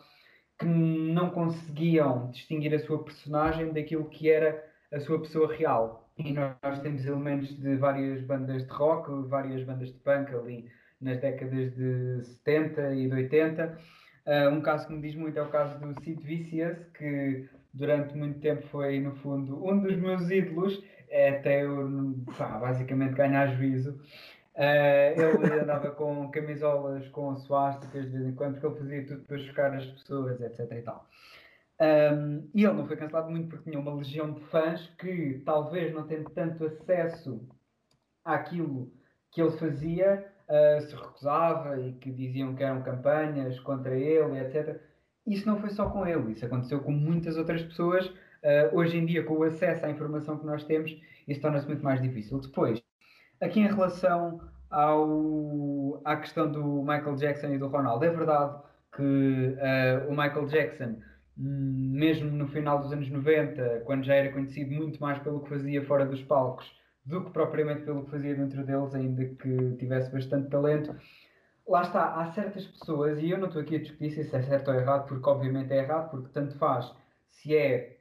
[0.58, 4.62] que não conseguiam distinguir a sua personagem daquilo que era
[4.92, 6.08] a sua pessoa real.
[6.18, 11.20] E nós temos elementos de várias bandas de rock, várias bandas de punk ali nas
[11.20, 13.66] décadas de 70 e de 80.
[13.66, 17.48] Uh, ah, um caso que me diz muito é o caso do Sid Vicious, que
[17.74, 23.14] durante muito tempo foi, no fundo, um dos meus ídolos, é até eu pá, basicamente
[23.14, 23.98] ganhar juízo.
[24.54, 29.24] Uh, ele andava com camisolas com suásticas de vez em quando, porque ele fazia tudo
[29.24, 30.70] para chocar as pessoas, etc.
[30.72, 31.08] E, tal.
[31.80, 35.92] Um, e ele não foi cancelado muito porque tinha uma legião de fãs que, talvez
[35.92, 37.44] não tendo tanto acesso
[38.24, 38.92] àquilo
[39.32, 44.80] que ele fazia, uh, se recusava e que diziam que eram campanhas contra ele, etc
[45.26, 48.06] isso não foi só com ele, isso aconteceu com muitas outras pessoas.
[48.06, 50.90] Uh, hoje em dia, com o acesso à informação que nós temos,
[51.28, 52.40] isso torna-se muito mais difícil.
[52.40, 52.82] Depois,
[53.40, 58.60] aqui em relação ao, à questão do Michael Jackson e do Ronaldo, é verdade
[58.96, 60.96] que uh, o Michael Jackson,
[61.36, 65.84] mesmo no final dos anos 90, quando já era conhecido muito mais pelo que fazia
[65.84, 66.70] fora dos palcos
[67.04, 70.94] do que propriamente pelo que fazia dentro deles, ainda que tivesse bastante talento,
[71.66, 74.42] lá está, há certas pessoas, e eu não estou aqui a discutir se isso é
[74.42, 76.94] certo ou errado, porque obviamente é errado, porque tanto faz
[77.30, 77.98] se é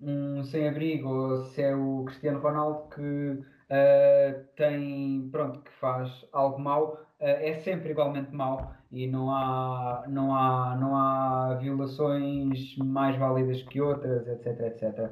[0.00, 6.58] um sem-abrigo ou se é o Cristiano Ronaldo que uh, tem, pronto, que faz algo
[6.58, 13.62] mau, é sempre igualmente mau e não há, não, há, não há violações mais válidas
[13.62, 15.10] que outras, etc, etc.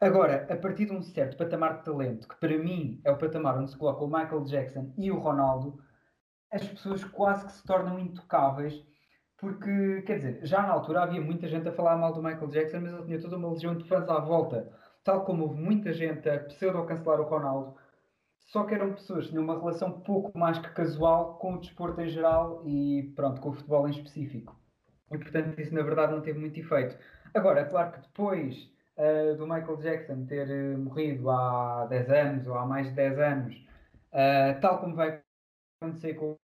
[0.00, 3.58] Agora, a partir de um certo patamar de talento, que para mim é o patamar
[3.58, 5.78] onde se coloca o Michael Jackson e o Ronaldo,
[6.50, 8.84] as pessoas quase que se tornam intocáveis,
[9.38, 12.80] porque, quer dizer, já na altura havia muita gente a falar mal do Michael Jackson,
[12.80, 14.72] mas ele tinha toda uma legião de fãs à volta,
[15.04, 17.76] tal como houve muita gente a pseudo-cancelar o Ronaldo,
[18.46, 22.00] só que eram pessoas que tinham uma relação pouco mais que casual com o desporto
[22.00, 24.56] em geral e, pronto, com o futebol em específico.
[25.10, 26.96] E, portanto, isso na verdade não teve muito efeito.
[27.34, 32.46] Agora, é claro que depois uh, do Michael Jackson ter uh, morrido há 10 anos
[32.46, 33.54] ou há mais de 10 anos,
[34.12, 35.20] uh, tal como vai
[35.82, 36.36] acontecer com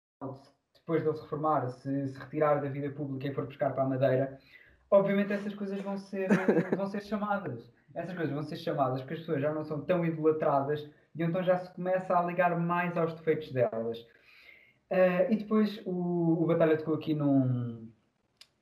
[0.74, 3.88] depois dele se reformar, se, se retirar da vida pública e for buscar para a
[3.88, 4.38] Madeira,
[4.90, 6.28] obviamente essas coisas vão ser,
[6.76, 7.72] vão ser chamadas.
[7.94, 11.42] Essas coisas vão ser chamadas porque as pessoas já não são tão idolatradas e então
[11.42, 13.98] já se começa a ligar mais aos defeitos delas.
[14.90, 17.90] Uh, e depois o, o Batalha tocou aqui num,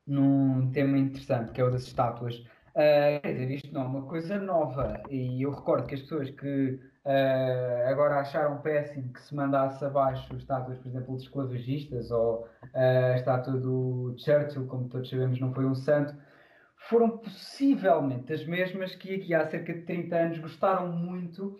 [0.06, 2.36] num tema interessante, que é o das estátuas.
[2.70, 5.02] Uh, quer dizer, isto não é uma coisa nova.
[5.10, 10.36] E eu recordo que as pessoas que Uh, agora acharam péssimo que se mandasse abaixo
[10.36, 15.64] estátuas, por exemplo, de esclavagistas ou a estátua do Churchill, como todos sabemos, não foi
[15.64, 16.14] um santo.
[16.76, 21.56] foram possivelmente as mesmas que aqui há cerca de 30 anos gostaram muito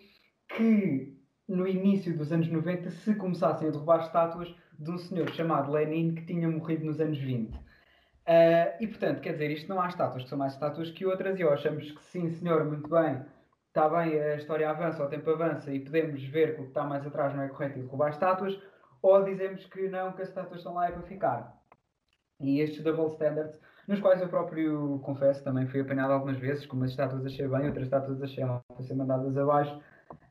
[0.57, 5.71] que no início dos anos 90 se começassem a derrubar estátuas de um senhor chamado
[5.71, 7.53] Lenin que tinha morrido nos anos 20.
[7.53, 7.59] Uh,
[8.27, 11.39] ah, e portanto, quer dizer, isto não há estátuas que são mais estátuas que outras
[11.39, 13.21] e ou achamos que sim, senhor, muito bem,
[13.67, 16.83] está bem, a história avança, o tempo avança e podemos ver que o que está
[16.83, 18.57] mais atrás não é correto e derrubar estátuas,
[19.01, 21.61] ou dizemos que não, que as estátuas estão lá é para ficar.
[22.39, 26.75] E estes double standards, nos quais eu próprio confesso, também fui apanhado algumas vezes, com
[26.75, 29.79] umas estátuas achei bem, outras estátuas achei mal para ser mandadas abaixo.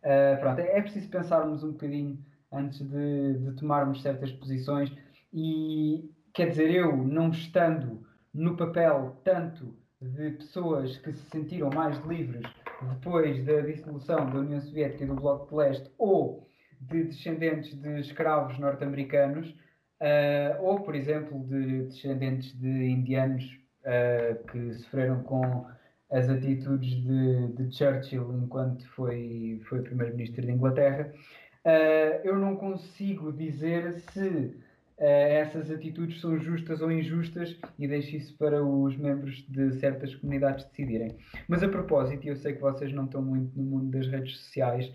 [0.00, 2.18] Uh, pronto, é, é, preciso pensarmos um bocadinho
[2.50, 4.90] antes de, de tomarmos certas posições
[5.32, 11.98] e quer dizer, eu não estando no papel tanto de pessoas que se sentiram mais
[12.06, 12.42] livres
[12.94, 16.48] depois da dissolução da União Soviética e do Bloco de Leste ou
[16.80, 19.50] de descendentes de escravos norte-americanos
[20.00, 23.44] uh, ou, por exemplo, de descendentes de indianos
[23.82, 25.66] uh, que sofreram com
[26.10, 31.12] as atitudes de, de Churchill enquanto foi, foi primeiro-ministro de Inglaterra,
[31.64, 34.56] uh, eu não consigo dizer se
[35.02, 40.66] essas atitudes são justas ou injustas e deixo isso para os membros de certas comunidades
[40.66, 41.16] decidirem.
[41.48, 44.92] Mas a propósito, eu sei que vocês não estão muito no mundo das redes sociais,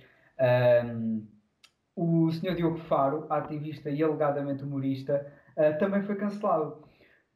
[0.86, 1.26] um,
[1.96, 2.56] o Sr.
[2.56, 5.26] Diogo Faro, ativista e alegadamente humorista,
[5.58, 6.86] uh, também foi cancelado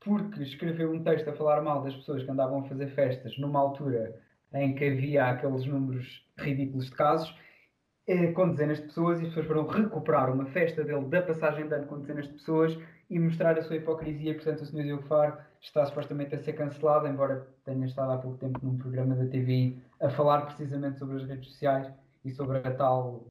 [0.01, 3.59] porque escreveu um texto a falar mal das pessoas que andavam a fazer festas numa
[3.59, 4.15] altura
[4.53, 7.35] em que havia aqueles números ridículos de casos
[8.07, 11.67] eh, com dezenas de pessoas e as pessoas foram recuperar uma festa dele da passagem
[11.67, 12.77] de ano com dezenas de pessoas
[13.09, 14.33] e mostrar a sua hipocrisia.
[14.33, 14.83] Portanto, o Sr.
[14.83, 19.15] Diogo Faro está supostamente a ser cancelado, embora tenha estado há pouco tempo num programa
[19.15, 21.91] da TVI a falar precisamente sobre as redes sociais
[22.23, 23.27] e sobre a tal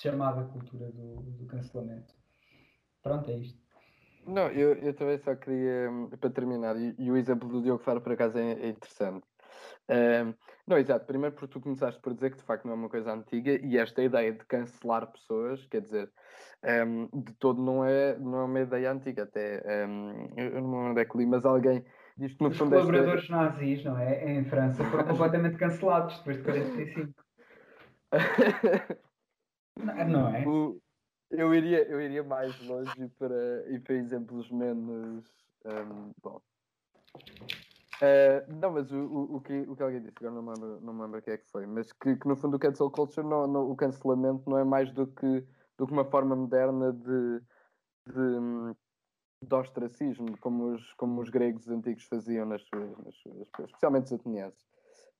[0.00, 2.14] chamada cultura do, do cancelamento.
[3.02, 3.61] Pronto, é isto.
[4.26, 7.82] Não, eu, eu também só queria, hum, para terminar, e, e o exemplo do Diogo
[7.82, 9.26] Faro por acaso é, é interessante.
[9.88, 10.34] Um,
[10.66, 11.06] não, exato.
[11.06, 13.76] Primeiro porque tu começaste por dizer que de facto não é uma coisa antiga e
[13.76, 16.10] esta ideia de cancelar pessoas, quer dizer,
[16.86, 19.24] um, de todo não é, não é uma ideia antiga.
[19.24, 21.84] Até um, eu não me lembro onde é que li, mas alguém
[22.16, 22.76] diz que no Os fundo.
[22.76, 23.36] Os colaboradores esta...
[23.36, 24.32] nazis, não é?
[24.32, 27.12] Em França foram completamente cancelados depois de 45.
[29.76, 30.46] não, não é?
[30.46, 30.80] O,
[31.32, 35.24] eu, iria, eu iria mais longe para, e para exemplos menos.
[36.22, 36.40] bom.
[38.02, 40.80] Uh, não, mas o, o, o, que, o que alguém disse, agora não me lembro,
[40.80, 43.24] não me lembro quem é que foi, mas que, que no fundo o cancel culture,
[43.24, 45.46] não, não, o cancelamento não é mais do que,
[45.78, 47.40] do que uma forma moderna de,
[48.08, 48.76] de,
[49.46, 54.12] de ostracismo, como os, como os gregos antigos faziam, nas suas, nas suas especialmente os
[54.14, 54.71] atenienses.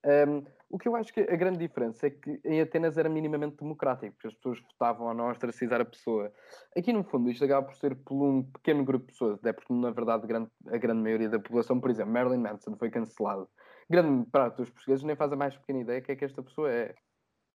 [0.05, 3.57] Um, o que eu acho que a grande diferença é que em Atenas era minimamente
[3.59, 6.33] democrático, porque as pessoas votavam ou não ostracizar a pessoa.
[6.75, 9.73] Aqui, no fundo, isto acaba por ser por um pequeno grupo de pessoas, até porque,
[9.73, 13.49] na verdade, a grande maioria da população, por exemplo, Marilyn Manson foi cancelado.
[13.91, 16.71] Grande parte dos portugueses nem faz a mais pequena ideia que é que esta pessoa
[16.73, 16.95] é.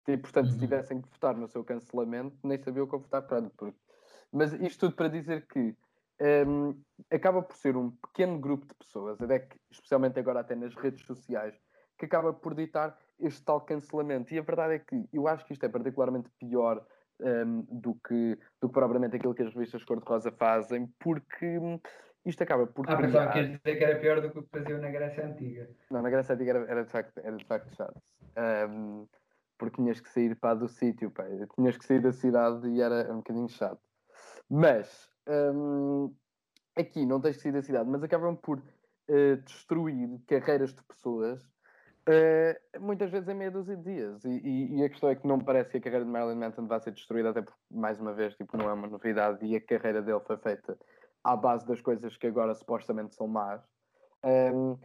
[0.08, 0.60] E, portanto, se uhum.
[0.60, 3.24] tivessem que votar no seu cancelamento, nem sabiam o que votar.
[3.24, 3.78] Pronto, porque...
[4.32, 5.76] Mas isto tudo para dizer que
[6.48, 6.80] um,
[7.12, 11.04] acaba por ser um pequeno grupo de pessoas, até que, especialmente agora até nas redes
[11.06, 11.60] sociais,
[11.98, 14.34] que acaba por ditar este tal cancelamento.
[14.34, 16.86] E a verdade é que eu acho que isto é particularmente pior
[17.20, 21.80] um, do, que, do que propriamente aquilo que as revistas Cor-de-Rosa fazem, porque hum,
[22.26, 22.90] isto acaba por.
[22.90, 25.70] Ah, pensava que dizer que era pior do que o que faziam na Grécia Antiga.
[25.90, 28.02] Não, na Grécia Antiga era, era, de, facto, era de facto chato.
[28.70, 29.08] Um,
[29.58, 31.12] porque tinhas que sair para do sítio,
[31.56, 33.82] tinhas que sair da cidade e era um bocadinho chato.
[34.48, 36.14] Mas um,
[36.76, 41.50] aqui não tens que sair da cidade, mas acabam por uh, destruir carreiras de pessoas
[42.08, 44.24] Uh, muitas vezes em meia dúzia de dias.
[44.24, 46.40] E, e, e, a questão é que não me parece que a carreira de Marilyn
[46.40, 49.58] Manson vai ser destruída, até porque, mais uma vez, tipo, não é uma novidade e
[49.58, 50.78] a carreira dele foi feita
[51.22, 53.62] à base das coisas que agora supostamente são más.
[54.24, 54.80] Um, uh,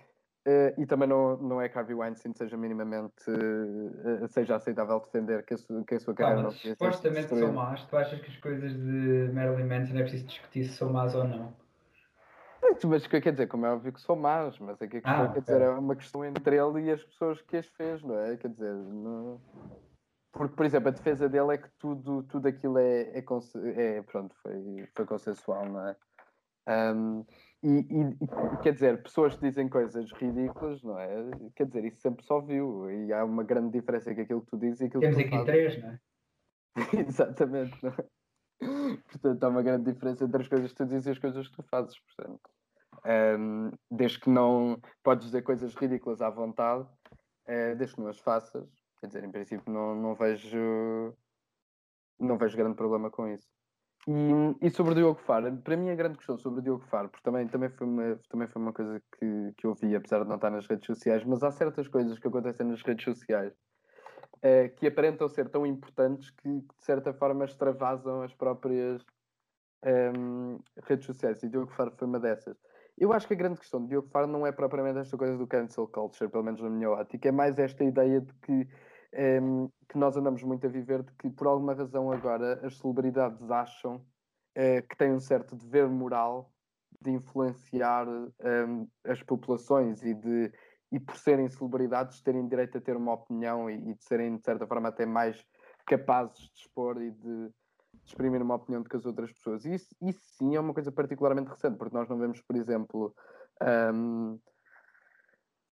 [0.44, 5.44] eh, e também não, não é que Harvey Weinstein seja minimamente uh, seja aceitável defender
[5.44, 7.86] que a, sua, que a sua carreira não seja supostamente são más.
[7.86, 11.24] Tu achas que as coisas de Marilyn Manson é preciso discutir se são más ou
[11.24, 11.61] não?
[12.86, 15.32] Mas quer dizer, como é óbvio que são más, mas é que a questão, ah,
[15.32, 18.36] quer dizer, é uma questão entre ele e as pessoas que as fez, não é?
[18.36, 19.40] Quer dizer, não...
[20.32, 23.24] porque, por exemplo, a defesa dele é que tudo, tudo aquilo é, é,
[23.98, 25.96] é pronto, foi, foi consensual, não é?
[26.68, 27.24] Um,
[27.62, 31.30] e, e, quer dizer, pessoas que dizem coisas ridículas, não é?
[31.56, 32.90] Quer dizer, isso sempre só viu.
[32.90, 35.30] E há uma grande diferença entre aquilo que tu dizes e aquilo Temos que tu
[35.30, 36.00] Temos aqui três, não é?
[37.08, 38.21] Exatamente, não é?
[39.10, 41.56] Portanto, há uma grande diferença entre as coisas que tu dizes e as coisas que
[41.56, 41.98] tu fazes.
[41.98, 42.50] Portanto,
[43.38, 48.18] um, desde que não podes dizer coisas ridículas à vontade, uh, desde que não as
[48.18, 48.68] faças,
[49.00, 51.14] quer dizer, em princípio não, não vejo
[52.20, 53.48] não vejo grande problema com isso.
[54.06, 57.08] E, e, sobre o Diogo Faro, para mim a grande questão sobre o Diogo Faro,
[57.08, 60.28] porque também, também, foi, uma, também foi uma coisa que, que eu vi, apesar de
[60.28, 63.54] não estar nas redes sociais, mas há certas coisas que acontecem nas redes sociais
[64.42, 69.04] eh, que aparentam ser tão importantes que, de certa forma, extravasam as próprias
[69.84, 71.42] ehm, redes sociais.
[71.42, 72.56] E Diogo Faro foi uma dessas.
[72.98, 75.46] Eu acho que a grande questão de Diogo Faro não é propriamente esta coisa do
[75.46, 78.66] cancel culture, pelo menos na minha ótica, é mais esta ideia de que, um,
[79.12, 83.48] ehm, que nós andamos muito a viver, de que por alguma razão agora as celebridades
[83.50, 86.52] acham uh, que têm um certo dever moral
[87.00, 90.52] de influenciar um, ehm, as populações e de
[90.92, 94.44] e por serem celebridades terem direito a ter uma opinião e, e de serem de
[94.44, 95.44] certa forma até mais
[95.86, 97.52] capazes de expor e de, de
[98.04, 99.64] exprimir uma opinião do que as outras pessoas.
[99.64, 103.14] E isso, isso, sim é uma coisa particularmente recente, porque nós não vemos, por exemplo,
[103.94, 104.38] um,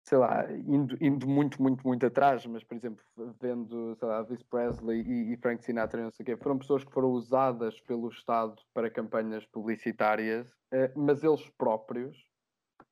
[0.03, 3.03] sei lá, indo, indo, muito, muito, muito atrás, mas, por exemplo,
[3.41, 6.83] vendo, sei lá, Elvis Presley e, e Frank Sinatra, não sei o quê, foram pessoas
[6.83, 12.26] que foram usadas pelo Estado para campanhas publicitárias, eh, mas eles próprios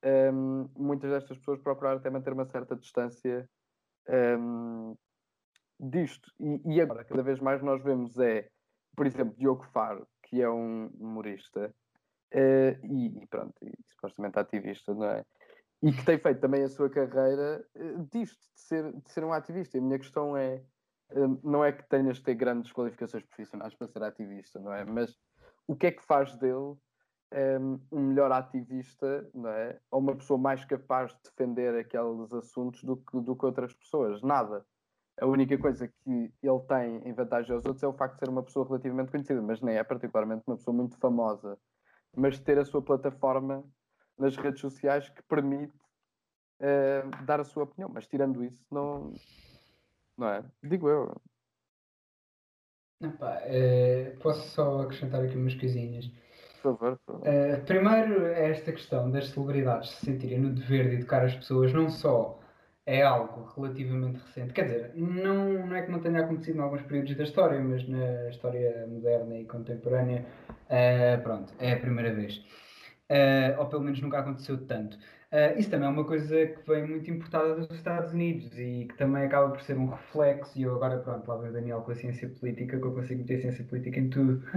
[0.06, 3.50] um, muitas destas pessoas procuraram até manter uma certa distância
[4.40, 4.96] um,
[5.80, 6.32] disto.
[6.40, 8.48] E, e, agora, cada vez mais nós vemos é,
[8.96, 11.74] por exemplo, Diogo Faro, que é um humorista
[12.34, 15.26] uh, e, e, pronto, e, supostamente ativista, não é?
[15.82, 19.34] E que tem feito também a sua carreira uh, disto, de ser, de ser um
[19.34, 19.78] ativista.
[19.78, 20.64] E a minha questão é,
[21.12, 24.86] uh, não é que tenhas de ter grandes qualificações profissionais para ser ativista, não é?
[24.86, 25.16] Mas
[25.68, 26.76] o que é que faz dele
[27.92, 29.80] um melhor ativista, não é?
[29.92, 34.22] Ou uma pessoa mais capaz de defender aqueles assuntos do que, do que outras pessoas.
[34.22, 34.66] Nada.
[35.20, 38.30] A única coisa que ele tem em vantagem aos outros é o facto de ser
[38.30, 41.58] uma pessoa relativamente conhecida, mas nem é particularmente uma pessoa muito famosa.
[42.16, 43.64] Mas ter a sua plataforma
[44.18, 45.76] nas redes sociais que permite
[46.62, 47.90] uh, dar a sua opinião.
[47.90, 49.14] Mas tirando isso, não.
[50.18, 50.44] Não é?
[50.64, 51.14] Digo eu.
[53.02, 56.10] Epá, é, posso só acrescentar aqui umas coisinhas
[56.66, 57.00] favor.
[57.10, 61.72] Uh, primeiro, é esta questão das celebridades se sentirem no dever de educar as pessoas,
[61.74, 62.40] não só
[62.86, 66.84] é algo relativamente recente, quer dizer, não, não é que não tenha acontecido em alguns
[66.84, 72.38] períodos da história, mas na história moderna e contemporânea, uh, pronto, é a primeira vez.
[73.10, 74.98] Uh, ou pelo menos nunca aconteceu tanto.
[75.32, 78.96] Uh, isso também é uma coisa que vem muito importada dos Estados Unidos e que
[78.98, 80.58] também acaba por ser um reflexo.
[80.58, 83.20] E eu agora, pronto, lá vem o Daniel com a ciência política, que eu consigo
[83.22, 84.44] meter ciência política em tudo.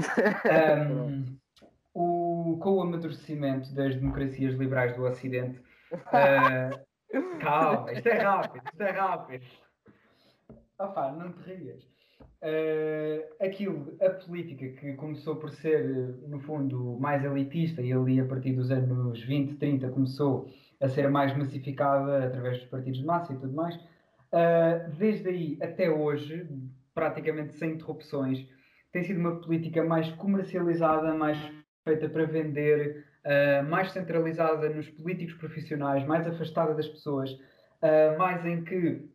[0.90, 1.38] Um,
[2.58, 5.60] com o amadurecimento das democracias liberais do Ocidente.
[5.92, 9.44] Uh, calma, isto é rápido, isto é rápido.
[10.78, 11.82] Opa, não te rias.
[12.40, 15.84] Uh, aquilo, a política que começou por ser,
[16.28, 20.48] no fundo, mais elitista e ali a partir dos anos 20, 30 começou
[20.80, 25.58] a ser mais massificada através dos partidos de massa e tudo mais, uh, desde aí
[25.60, 26.48] até hoje,
[26.94, 28.46] praticamente sem interrupções,
[28.92, 31.38] tem sido uma política mais comercializada, mais
[31.88, 38.44] feita para vender, uh, mais centralizada nos políticos profissionais, mais afastada das pessoas, uh, mais
[38.44, 39.08] em que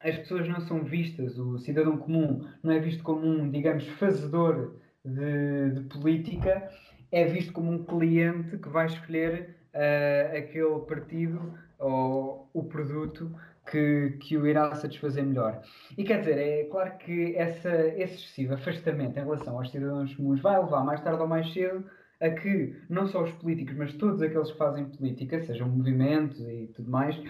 [0.00, 4.74] as pessoas não são vistas, o cidadão comum não é visto como um, digamos, fazedor
[5.04, 6.70] de, de política,
[7.12, 13.30] é visto como um cliente que vai escolher uh, aquele partido ou o produto
[13.70, 15.62] que, que o irá satisfazer melhor.
[15.96, 20.40] E quer dizer, é claro que essa, esse excessivo afastamento em relação aos cidadãos comuns
[20.40, 21.84] vai levar mais tarde ou mais cedo
[22.20, 26.70] a que não só os políticos, mas todos aqueles que fazem política, sejam movimentos e
[26.74, 27.20] tudo mais,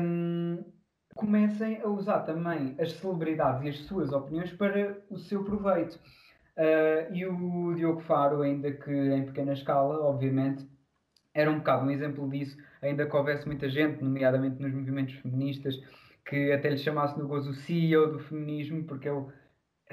[0.00, 0.64] um,
[1.14, 5.98] comecem a usar também as celebridades e as suas opiniões para o seu proveito.
[6.56, 10.68] Uh, e o Diogo Faro, ainda que em pequena escala, obviamente,
[11.32, 15.80] era um bocado um exemplo disso, ainda que houvesse muita gente, nomeadamente nos movimentos feministas,
[16.24, 19.24] que até lhe chamasse no gozo o CEO do feminismo, porque ele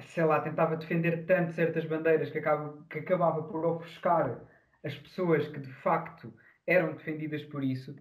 [0.02, 4.40] sei lá, tentava defender tanto certas bandeiras que, acaba, que acabava por ofuscar
[4.84, 6.34] as pessoas que de facto
[6.66, 7.92] eram defendidas por isso.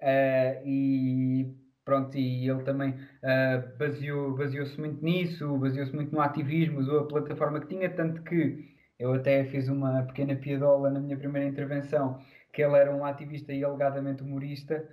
[0.00, 6.78] Uh, e pronto, e ele também uh, baseou, baseou-se muito nisso, baseou-se muito no ativismo,
[6.78, 11.16] usou a plataforma que tinha, tanto que eu até fiz uma pequena piadola na minha
[11.16, 12.18] primeira intervenção,
[12.52, 14.86] que ele era um ativista e alegadamente humorista,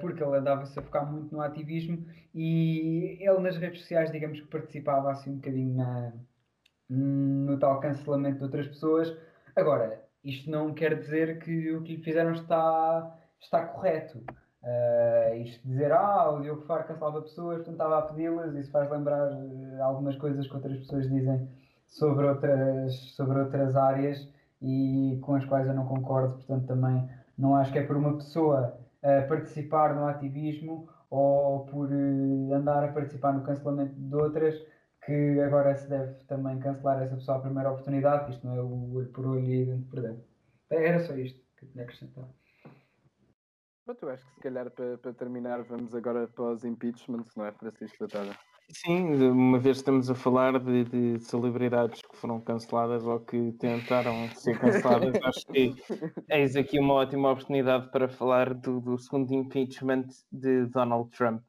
[0.00, 4.46] porque ele andava-se a focar muito no ativismo e ele nas redes sociais, digamos que
[4.46, 6.12] participava assim um bocadinho na,
[6.88, 9.16] no tal cancelamento de outras pessoas.
[9.54, 14.18] Agora, isto não quer dizer que o que lhe fizeram está, está correto.
[14.62, 18.90] Uh, isto dizer, ah, o Diogo Faro cancelava pessoas, portanto estava a pedi-las, isso faz
[18.90, 21.48] lembrar uh, algumas coisas que outras pessoas dizem
[21.86, 24.28] sobre outras, sobre outras áreas
[24.60, 27.08] e com as quais eu não concordo, portanto também
[27.38, 28.78] não acho que é por uma pessoa
[29.28, 34.54] participar no ativismo ou por uh, andar a participar no cancelamento de outras
[35.04, 38.94] que agora se deve também cancelar essa pessoa à primeira oportunidade, isto não é o
[38.94, 40.24] olho por olho e dentro por dentro.
[40.68, 42.28] Era só isto que eu tinha acrescentar.
[43.84, 47.46] Pronto, eu acho que se calhar para, para terminar vamos agora para os impeachments, não
[47.46, 48.36] é, Francisco Batalha?
[48.72, 54.28] Sim, uma vez estamos a falar de, de, celebridades que foram canceladas ou que tentaram
[54.30, 55.74] ser canceladas, acho que
[56.28, 61.42] eis aqui uma ótima oportunidade para falar do, do segundo impeachment de Donald Trump.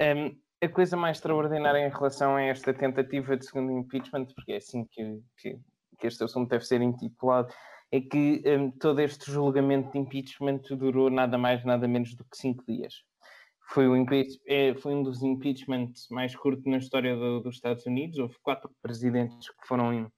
[0.00, 4.56] Um, a coisa mais extraordinária em relação a esta tentativa de segundo impeachment, porque é
[4.56, 5.58] assim que, que,
[5.98, 7.52] que este assunto deve ser intitulado,
[7.92, 12.36] é que um, todo este julgamento de impeachment durou nada mais, nada menos do que
[12.36, 13.04] cinco dias.
[13.68, 13.94] Foi, o
[14.46, 18.18] é, foi um dos impeachments mais curtos na história do, dos Estados Unidos.
[18.18, 20.10] Houve quatro presidentes que foram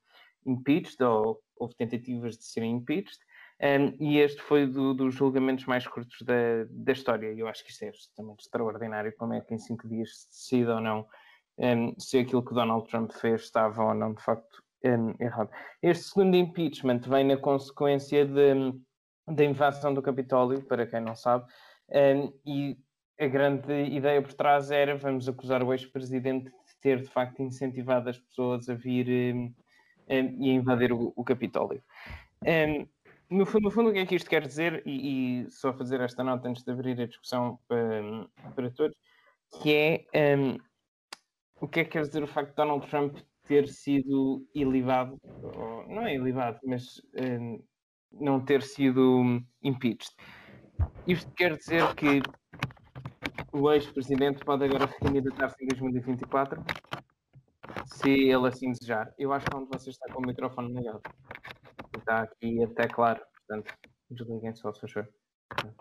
[0.44, 3.18] impeached, ou houve tentativas de serem impeached,
[3.62, 7.32] um, e este foi do, dos julgamentos mais curtos da, da história.
[7.32, 9.14] Eu acho que isto é absolutamente extraordinário.
[9.16, 11.06] Como é que em cinco dias se decide ou não
[11.58, 15.50] um, se aquilo que Donald Trump fez estava ou não de facto um, errado.
[15.82, 21.46] Este segundo impeachment vem na consequência da invasão do Capitólio, para quem não sabe,
[22.44, 22.76] e
[23.18, 28.10] a grande ideia por trás era vamos acusar o ex-presidente de ter de facto incentivado
[28.10, 29.54] as pessoas a vir um,
[30.08, 31.82] um, e a invadir o, o Capitólio.
[32.42, 32.86] Um,
[33.30, 36.00] no, fundo, no fundo, o que é que isto quer dizer, e, e só fazer
[36.00, 38.96] esta nota antes de abrir a discussão para, para todos,
[39.62, 40.58] que é
[41.60, 45.88] o que é que quer dizer o facto de Donald Trump ter sido ilibado, ou,
[45.88, 47.00] não é ilibado, mas
[48.12, 50.14] não ter sido impeached.
[51.06, 52.20] Isto quer dizer que
[53.56, 56.62] o ex-presidente pode agora recandidatar-se em 2024,
[57.86, 59.12] se ele assim desejar.
[59.18, 61.00] Eu acho que onde você está com o microfone ligado.
[61.96, 63.74] Está aqui até claro, portanto,
[64.10, 65.08] desliguem só, se favor.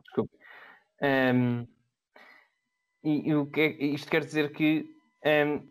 [0.03, 0.38] Desculpe.
[1.01, 1.67] Um,
[3.03, 4.89] e, e, o que é, isto quer dizer que
[5.26, 5.67] um,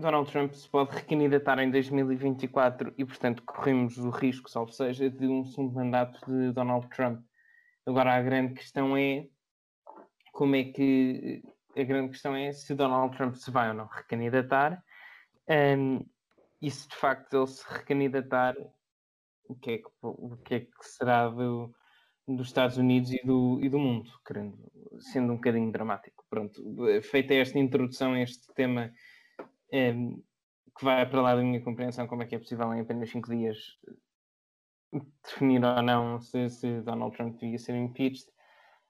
[0.00, 5.26] Donald Trump se pode recandidatar em 2024 e, portanto, corremos o risco, salvo seja, de
[5.26, 7.20] um segundo mandato de Donald Trump.
[7.84, 9.26] Agora, a grande questão é
[10.38, 11.42] como é que
[11.76, 14.80] a grande questão é se Donald Trump se vai ou não recandidatar
[15.76, 16.08] um,
[16.62, 18.54] e se de facto ele se recandidatar
[19.48, 21.74] o que é que, o que, é que será do,
[22.28, 24.56] dos Estados Unidos e do, e do mundo, querendo,
[25.00, 26.24] sendo um bocadinho dramático.
[26.30, 26.62] Pronto,
[27.02, 28.92] feita esta introdução a este tema
[29.72, 30.22] um,
[30.78, 33.28] que vai para lá da minha compreensão como é que é possível em apenas 5
[33.28, 33.58] dias
[35.24, 38.30] definir ou não se, se Donald Trump devia ser impeached.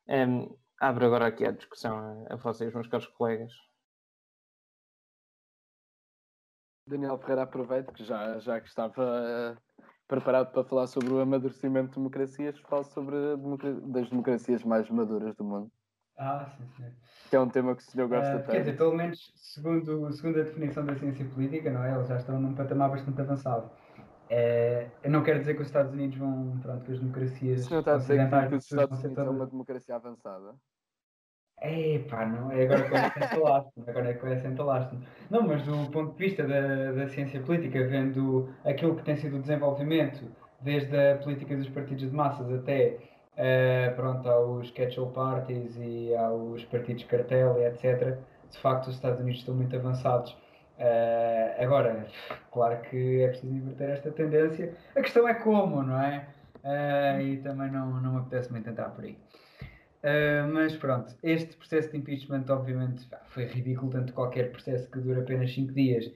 [0.06, 3.52] Um, Abro agora aqui a discussão a, a vocês, meus caros colegas.
[6.86, 11.90] Daniel Ferreira, aproveito que já, já que estava uh, preparado para falar sobre o amadurecimento
[11.90, 15.70] de democracias, falo sobre democra das democracias mais maduras do mundo.
[16.16, 16.92] Ah, sim, sim.
[17.28, 18.50] Que é um tema que o senhor gosta uh, tanto.
[18.50, 21.94] Quer dizer, pelo menos segundo, segundo a definição da ciência política, não é?
[21.94, 23.70] Eles já estão num patamar bastante avançado.
[24.30, 27.64] É, eu não quero dizer que os Estados Unidos vão, pronto, que as democracias.
[27.64, 30.54] Se não está a dizer que, os Estados Unidos é uma democracia avançada?
[31.60, 32.94] É pá, não, é agora que
[33.36, 34.64] eu assento agora é que eu assento
[35.28, 39.38] Não, mas do ponto de vista da, da ciência política, vendo aquilo que tem sido
[39.38, 40.24] o desenvolvimento,
[40.60, 42.98] desde a política dos partidos de massas até
[43.32, 48.18] uh, pronto, aos catch-all parties e aos partidos cartel e etc.,
[48.50, 50.36] de facto os Estados Unidos estão muito avançados
[50.78, 52.06] Uh, agora,
[52.52, 54.72] claro que é preciso inverter esta tendência.
[54.94, 56.28] A questão é como, não é?
[56.62, 59.18] Uh, e também não, não me apetece muito entrar por aí.
[60.04, 65.20] Uh, mas pronto, este processo de impeachment, obviamente, foi ridículo, tanto qualquer processo que dura
[65.20, 66.12] apenas 5 dias.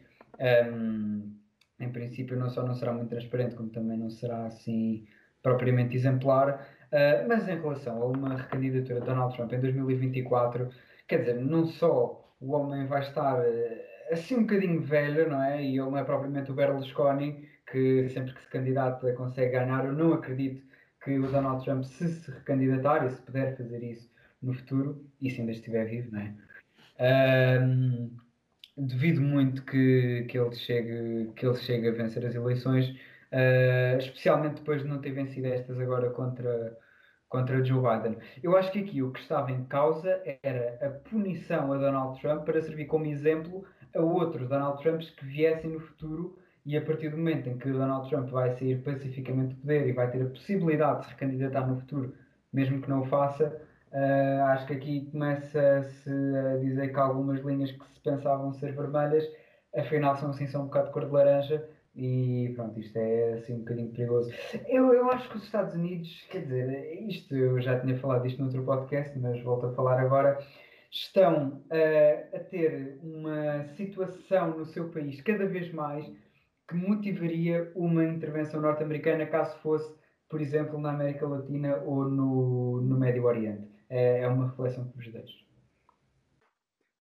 [0.70, 1.36] Um,
[1.80, 5.04] em princípio, não só não será muito transparente, como também não será assim
[5.42, 6.68] propriamente exemplar.
[7.26, 10.70] mas em relação a uma recandidatura de Donald Trump em 2024,
[11.08, 13.42] quer dizer, não só o homem vai estar
[14.12, 15.62] assim um bocadinho velho, não é?
[15.62, 19.84] E ele não é propriamente o Berlusconi, que sempre que se candidata consegue ganhar.
[19.84, 20.62] Eu não acredito
[21.02, 24.10] que o Donald Trump, se se recandidatar e se puder fazer isso
[24.42, 26.34] no futuro, e se ainda estiver vivo, não é?
[27.60, 28.10] Um,
[28.76, 32.88] duvido muito que, que, ele chegue, que ele chegue a vencer as eleições,
[33.32, 36.76] uh, especialmente depois de não ter vencido estas agora contra
[37.32, 38.18] contra Joe Biden.
[38.42, 42.44] Eu acho que aqui o que estava em causa era a punição a Donald Trump
[42.44, 43.64] para servir como exemplo
[43.94, 47.70] a outros Donald Trumps que viessem no futuro e a partir do momento em que
[47.70, 51.68] Donald Trump vai sair pacificamente do poder e vai ter a possibilidade de se recandidatar
[51.68, 52.14] no futuro,
[52.52, 53.60] mesmo que não o faça,
[53.92, 59.28] uh, acho que aqui começa-se a dizer que algumas linhas que se pensavam ser vermelhas,
[59.74, 63.54] afinal são assim são um bocado de cor de laranja e pronto, isto é assim
[63.54, 64.32] um bocadinho perigoso.
[64.66, 68.38] Eu, eu acho que os Estados Unidos, quer dizer, isto eu já tinha falado disto
[68.38, 70.38] no outro podcast, mas volto a falar agora
[70.92, 76.06] estão uh, a ter uma situação no seu país cada vez mais
[76.68, 79.92] que motivaria uma intervenção norte-americana caso fosse,
[80.28, 83.66] por exemplo, na América Latina ou no, no Médio Oriente?
[83.88, 85.46] É, é uma reflexão que vos deixo.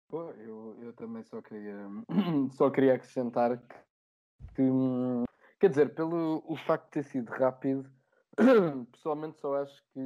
[0.09, 1.77] Pô, eu, eu também só queria,
[2.51, 3.75] só queria acrescentar que,
[4.55, 4.63] que,
[5.59, 7.89] quer dizer, pelo o facto de ter sido rápido,
[8.91, 9.99] pessoalmente só acho que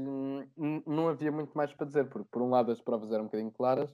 [0.87, 3.51] não havia muito mais para dizer, porque por um lado as provas eram um bocadinho
[3.51, 3.93] claras,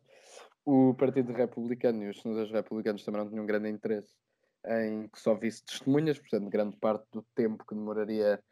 [0.65, 4.13] o Partido Republicano e os senadores republicanos também não tinham grande interesse
[4.65, 8.43] em que só visse testemunhas, portanto, grande parte do tempo que demoraria,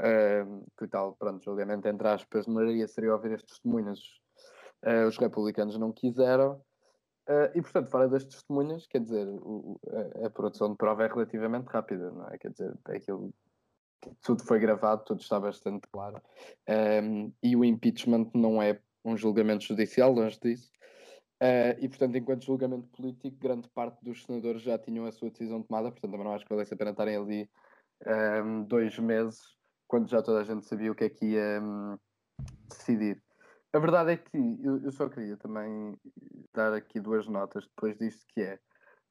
[0.00, 3.98] uh, que tal, pronto, julgamento entre aspas, demoraria seria ouvir as testemunhas,
[4.86, 6.62] uh, os republicanos não quiseram,
[7.26, 9.80] Uh, e portanto, fora das testemunhas, quer dizer, o,
[10.22, 12.36] a, a, produção de prova é relativamente rápida, não é?
[12.36, 13.32] Quer dizer, é aquilo,
[14.22, 16.20] tudo foi gravado, tudo está bastante claro.
[16.68, 20.70] Um, e o impeachment não é um julgamento judicial, longe disso.
[21.42, 25.62] Uh, e portanto, enquanto julgamento político, grande parte dos senadores já tinham a sua decisão
[25.62, 27.50] tomada, portanto, também não acho que valesse a pena estarem ali
[28.44, 29.40] um, dois meses,
[29.86, 31.98] quando já toda a gente sabia o que é que ia um,
[32.68, 33.22] decidir.
[33.72, 35.98] A verdade é que eu, eu, só queria também
[36.54, 38.58] dar aqui duas notas depois disto, que é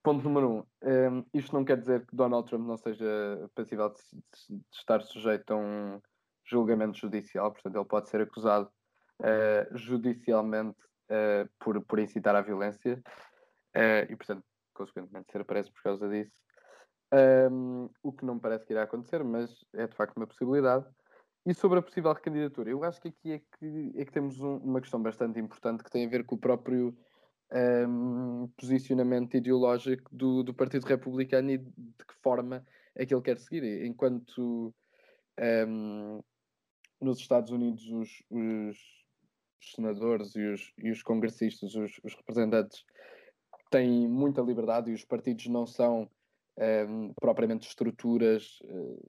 [0.03, 4.01] ponto número um, um isto não quer dizer que Donald Trump não seja passível de,
[4.11, 6.01] de, de, estar sujeito a um
[6.45, 8.69] julgamento judicial, portanto ele pode ser acusado
[9.21, 10.77] uh, judicialmente
[11.09, 13.01] uh, por, por incitar à violência
[13.75, 14.43] uh, e portanto
[14.73, 16.31] consequentemente ser preso por causa disso.
[17.13, 20.85] Um, o que não parece que irá acontecer, mas é de facto uma possibilidade.
[21.45, 24.57] E sobre a possível recandidatura, eu acho que aqui é que, é que temos um,
[24.57, 26.97] uma questão bastante importante que tem a ver com o próprio
[27.53, 33.37] um, posicionamento ideológico do, do Partido Republicano e de que forma é que ele quer
[33.37, 33.85] seguir.
[33.85, 34.73] Enquanto
[35.67, 36.19] um,
[36.99, 38.77] nos Estados Unidos os, os,
[39.75, 42.83] senadores e os, e os congressistas, os, os, representantes,
[43.69, 46.09] têm muita liberdade e os partidos não são
[46.89, 49.01] um, propriamente estruturas uh,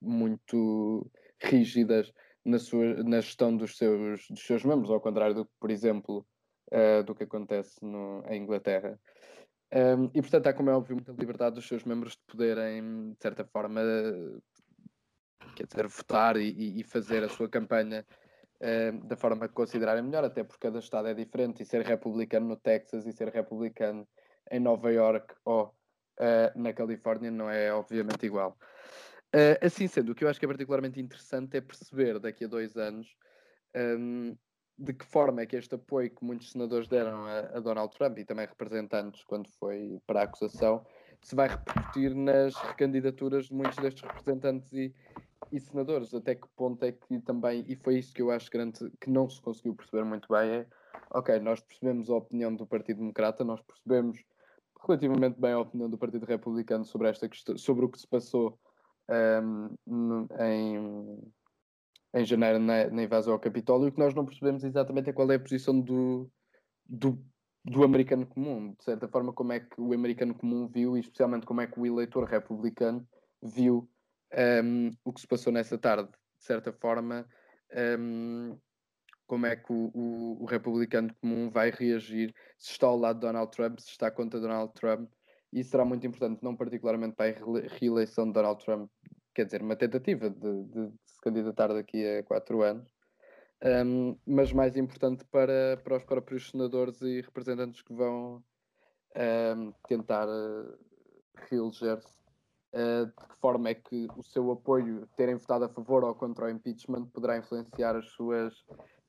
[0.00, 2.12] muito rígidas
[2.44, 6.26] na, sua, na gestão dos seus, dos seus membros, ao contrário do que, por exemplo,
[6.72, 8.98] uh, do que acontece no, em Inglaterra.
[9.72, 13.22] Um, e, portanto, há, como é óbvio, muita liberdade dos seus membros de poderem, de
[13.22, 13.80] certa forma,
[15.56, 18.04] quer dizer, votar e, e fazer a sua campanha
[19.04, 22.56] da forma que considerarem melhor, até porque cada estado é diferente, e ser republicano no
[22.56, 24.06] Texas e ser republicano
[24.50, 25.74] em Nova York ou
[26.20, 28.56] uh, na Califórnia não é, obviamente, igual.
[29.34, 32.48] Uh, assim sendo, o que eu acho que é particularmente interessante é perceber daqui a
[32.48, 33.08] dois anos
[33.74, 34.36] um,
[34.82, 38.18] de que forma é que este apoio que muitos senadores deram a, a, Donald Trump
[38.18, 40.84] e também representantes quando foi para a acusação
[41.20, 44.92] se vai repercutir nas recandidaturas de muitos destes representantes e,
[45.52, 46.12] e senadores.
[46.12, 49.28] Até que ponto é que também, e foi isso que eu acho grande, que não
[49.30, 50.66] se conseguiu perceber muito bem, é
[51.12, 54.24] ok, nós percebemos a opinião do Partido Democrata, nós percebemos
[54.84, 58.58] relativamente bem a opinião do Partido Republicano sobre esta questão, sobre o que se passou
[59.08, 61.32] um, em,
[62.14, 65.30] em janeiro na, na, invasão ao Capitólio, o que nós não percebemos exatamente é qual
[65.30, 66.30] é a posição do,
[66.86, 67.24] do,
[67.64, 71.46] do americano comum, de certa forma, como é que o americano comum viu e especialmente
[71.46, 73.06] como é que o eleitor republicano
[73.42, 73.88] viu
[74.64, 76.10] um, o que se passou nessa tarde.
[76.10, 77.26] De certa forma,
[77.98, 78.58] um,
[79.26, 83.26] como é que o, o, o, republicano comum vai reagir se está ao lado de
[83.26, 85.08] Donald Trump, se está contra Donald Trump
[85.52, 88.90] isso será muito importante, não particularmente para a reeleição de Donald Trump,
[89.34, 90.92] quer dizer, uma tentativa de, de,
[91.22, 92.88] candidatar daqui a quatro anos,
[93.86, 98.42] um, mas mais importante para, para os próprios senadores e representantes que vão
[99.16, 100.78] um, tentar uh,
[101.48, 102.20] reeleger-se.
[102.74, 106.46] Uh, de que forma é que o seu apoio, terem votado a favor ou contra
[106.46, 108.54] o impeachment, poderá influenciar as suas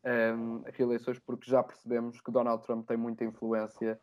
[0.06, 4.00] um, reeleições, porque já percebemos que Donald Trump tem muita influência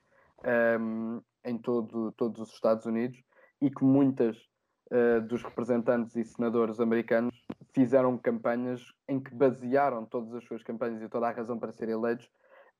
[0.80, 3.22] um, em todo, todos os Estados Unidos
[3.60, 4.36] e que muitas
[4.90, 7.34] uh, dos representantes e senadores americanos
[7.72, 11.94] fizeram campanhas em que basearam todas as suas campanhas e toda a razão para serem
[11.94, 12.26] eleitos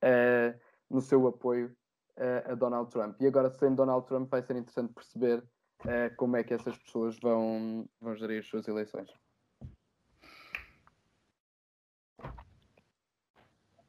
[0.03, 1.75] uh, no seu apoio
[2.17, 3.21] uh, a Donald Trump.
[3.21, 5.43] E agora, sem Donald Trump, vai ser interessante perceber
[6.19, 9.11] como é que essas pessoas vão, vão gerir as suas eleições.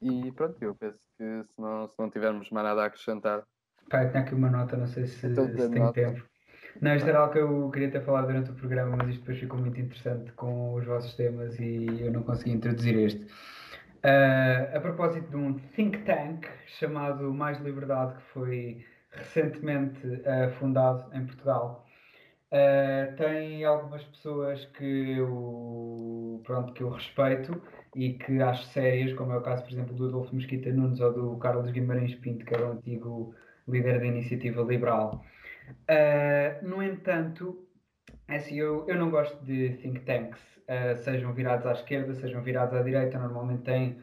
[0.01, 3.45] E pronto, eu penso que se não, se não tivermos mais nada a acrescentar,
[3.91, 6.30] Pá, tenho aqui uma nota, não sei se, se tem tempo.
[6.79, 9.39] Não, isto era algo que eu queria ter falado durante o programa, mas isto depois
[9.39, 13.25] ficou muito interessante com os vossos temas e eu não consegui introduzir este.
[14.03, 16.47] Uh, a propósito de um think tank
[16.79, 21.85] chamado Mais Liberdade, que foi recentemente uh, fundado em Portugal,
[22.51, 27.61] uh, tem algumas pessoas que eu, pronto, que eu respeito
[27.95, 31.13] e que acho sérias, como é o caso, por exemplo, do Adolfo Mesquita Nunes ou
[31.13, 33.35] do Carlos Guimarães Pinto, que era o antigo
[33.67, 35.23] líder da iniciativa liberal.
[35.89, 37.67] Uh, no entanto,
[38.27, 42.41] é assim, eu, eu não gosto de think tanks, uh, sejam virados à esquerda, sejam
[42.41, 43.97] virados à direita, normalmente têm,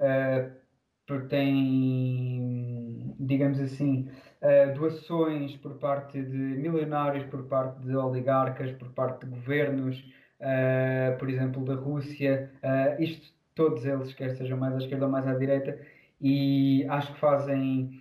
[0.00, 4.10] uh, têm digamos assim,
[4.42, 10.04] uh, doações por parte de milionários, por parte de oligarcas, por parte de governos,
[11.18, 12.52] por exemplo, da Rússia,
[13.00, 15.76] isto todos eles, quer sejam mais à esquerda ou mais à direita,
[16.20, 18.00] e acho que fazem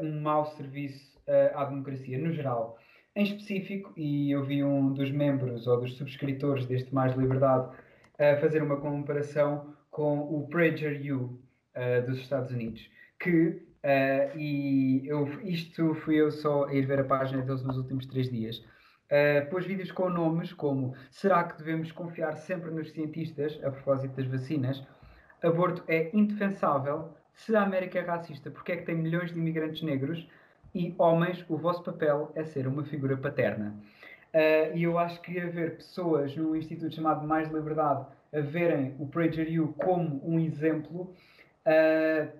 [0.00, 1.19] um mau serviço
[1.54, 2.78] à democracia no geral.
[3.14, 8.40] Em específico, e eu vi um dos membros ou dos subscritores deste Mais Liberdade uh,
[8.40, 15.28] fazer uma comparação com o Prager U uh, dos Estados Unidos, que, uh, e eu,
[15.42, 19.50] isto fui eu só a ir ver a página deles nos últimos três dias, uh,
[19.50, 24.26] pôs vídeos com nomes como Será que devemos confiar sempre nos cientistas a propósito das
[24.26, 24.86] vacinas?
[25.42, 27.12] Aborto é indefensável.
[27.34, 30.28] Se a América é racista, porque é que tem milhões de imigrantes negros?
[30.74, 33.74] E homens, o vosso papel é ser uma figura paterna.
[34.32, 39.06] Uh, e eu acho que haver pessoas no instituto chamado Mais Liberdade a verem o
[39.06, 41.12] PragerU como um exemplo,
[41.66, 42.30] uh,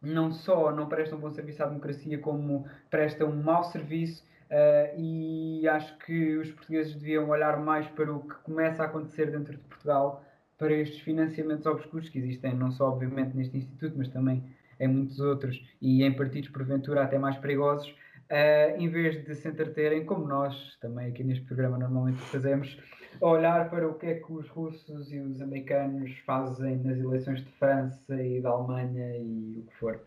[0.00, 4.24] não só não prestam bom serviço à democracia, como prestam um mau serviço.
[4.46, 9.30] Uh, e acho que os portugueses deviam olhar mais para o que começa a acontecer
[9.30, 10.24] dentro de Portugal,
[10.56, 14.42] para estes financiamentos obscuros que existem, não só obviamente neste instituto, mas também
[14.78, 19.48] em muitos outros e em partidos porventura até mais perigosos, uh, em vez de se
[19.48, 22.78] entreterem, como nós também aqui neste programa normalmente fazemos,
[23.20, 27.42] a olhar para o que é que os russos e os americanos fazem nas eleições
[27.42, 30.00] de França e da Alemanha e o que for.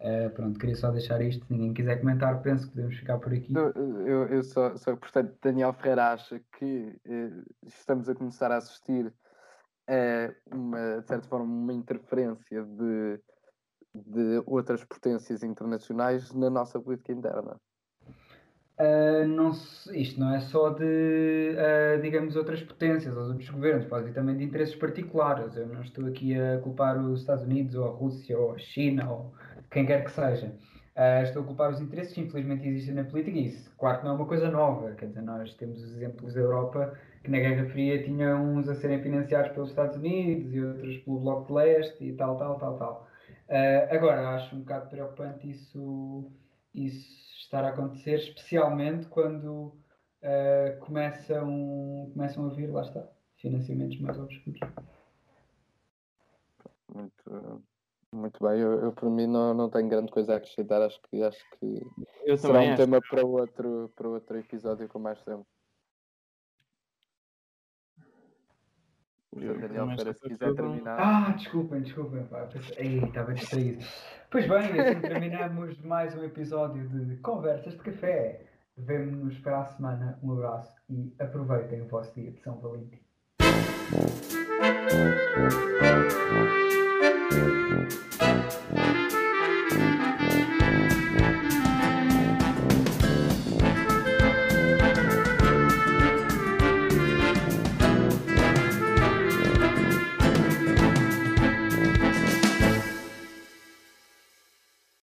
[0.00, 1.44] Uh, pronto, queria só deixar isto.
[1.44, 3.52] Se ninguém quiser comentar, penso que podemos ficar por aqui.
[3.54, 9.12] Eu, eu, só, só, portanto, Daniel Ferreira acha que uh, estamos a começar a assistir
[9.86, 13.20] a uma, de certa forma, uma interferência de
[13.94, 17.56] de outras potências internacionais na nossa política interna?
[18.80, 19.50] Uh, não
[19.92, 24.38] isto não é só de, uh, digamos, outras potências ou outros governos, pode vir também
[24.38, 25.54] de interesses particulares.
[25.54, 29.10] Eu não estou aqui a culpar os Estados Unidos ou a Rússia ou a China
[29.10, 29.34] ou
[29.70, 30.46] quem quer que seja.
[30.96, 34.04] Uh, estou a culpar os interesses que infelizmente existem na política e isso, claro que
[34.04, 34.92] não é uma coisa nova.
[34.92, 38.74] Quer dizer, nós temos os exemplos da Europa que na Guerra Fria tinham uns a
[38.74, 42.78] serem financiados pelos Estados Unidos e outros pelo Bloco de Leste e tal, tal, tal,
[42.78, 43.09] tal.
[43.50, 46.30] Uh, agora, acho um bocado preocupante isso,
[46.72, 49.74] isso estar a acontecer, especialmente quando
[50.22, 53.04] uh, começam, começam a vir, lá está,
[53.38, 54.60] financiamentos mais obscuros.
[56.94, 57.64] Muito,
[58.12, 61.20] muito bem, eu, eu por mim não, não tenho grande coisa a acrescentar, acho que,
[61.20, 61.82] acho que
[62.24, 65.44] eu será um tema para outro, para outro episódio com mais tempo.
[69.32, 70.98] Daniel Ferreira, se quiser terminar.
[70.98, 72.26] Ah, desculpem, desculpem.
[72.76, 73.84] Ei, estava distraído.
[74.28, 78.44] pois bem, assim terminamos mais um episódio de Conversas de Café.
[78.76, 80.18] Vemo-nos para a semana.
[80.22, 82.98] Um abraço e aproveitem o vosso dia de São Valentim.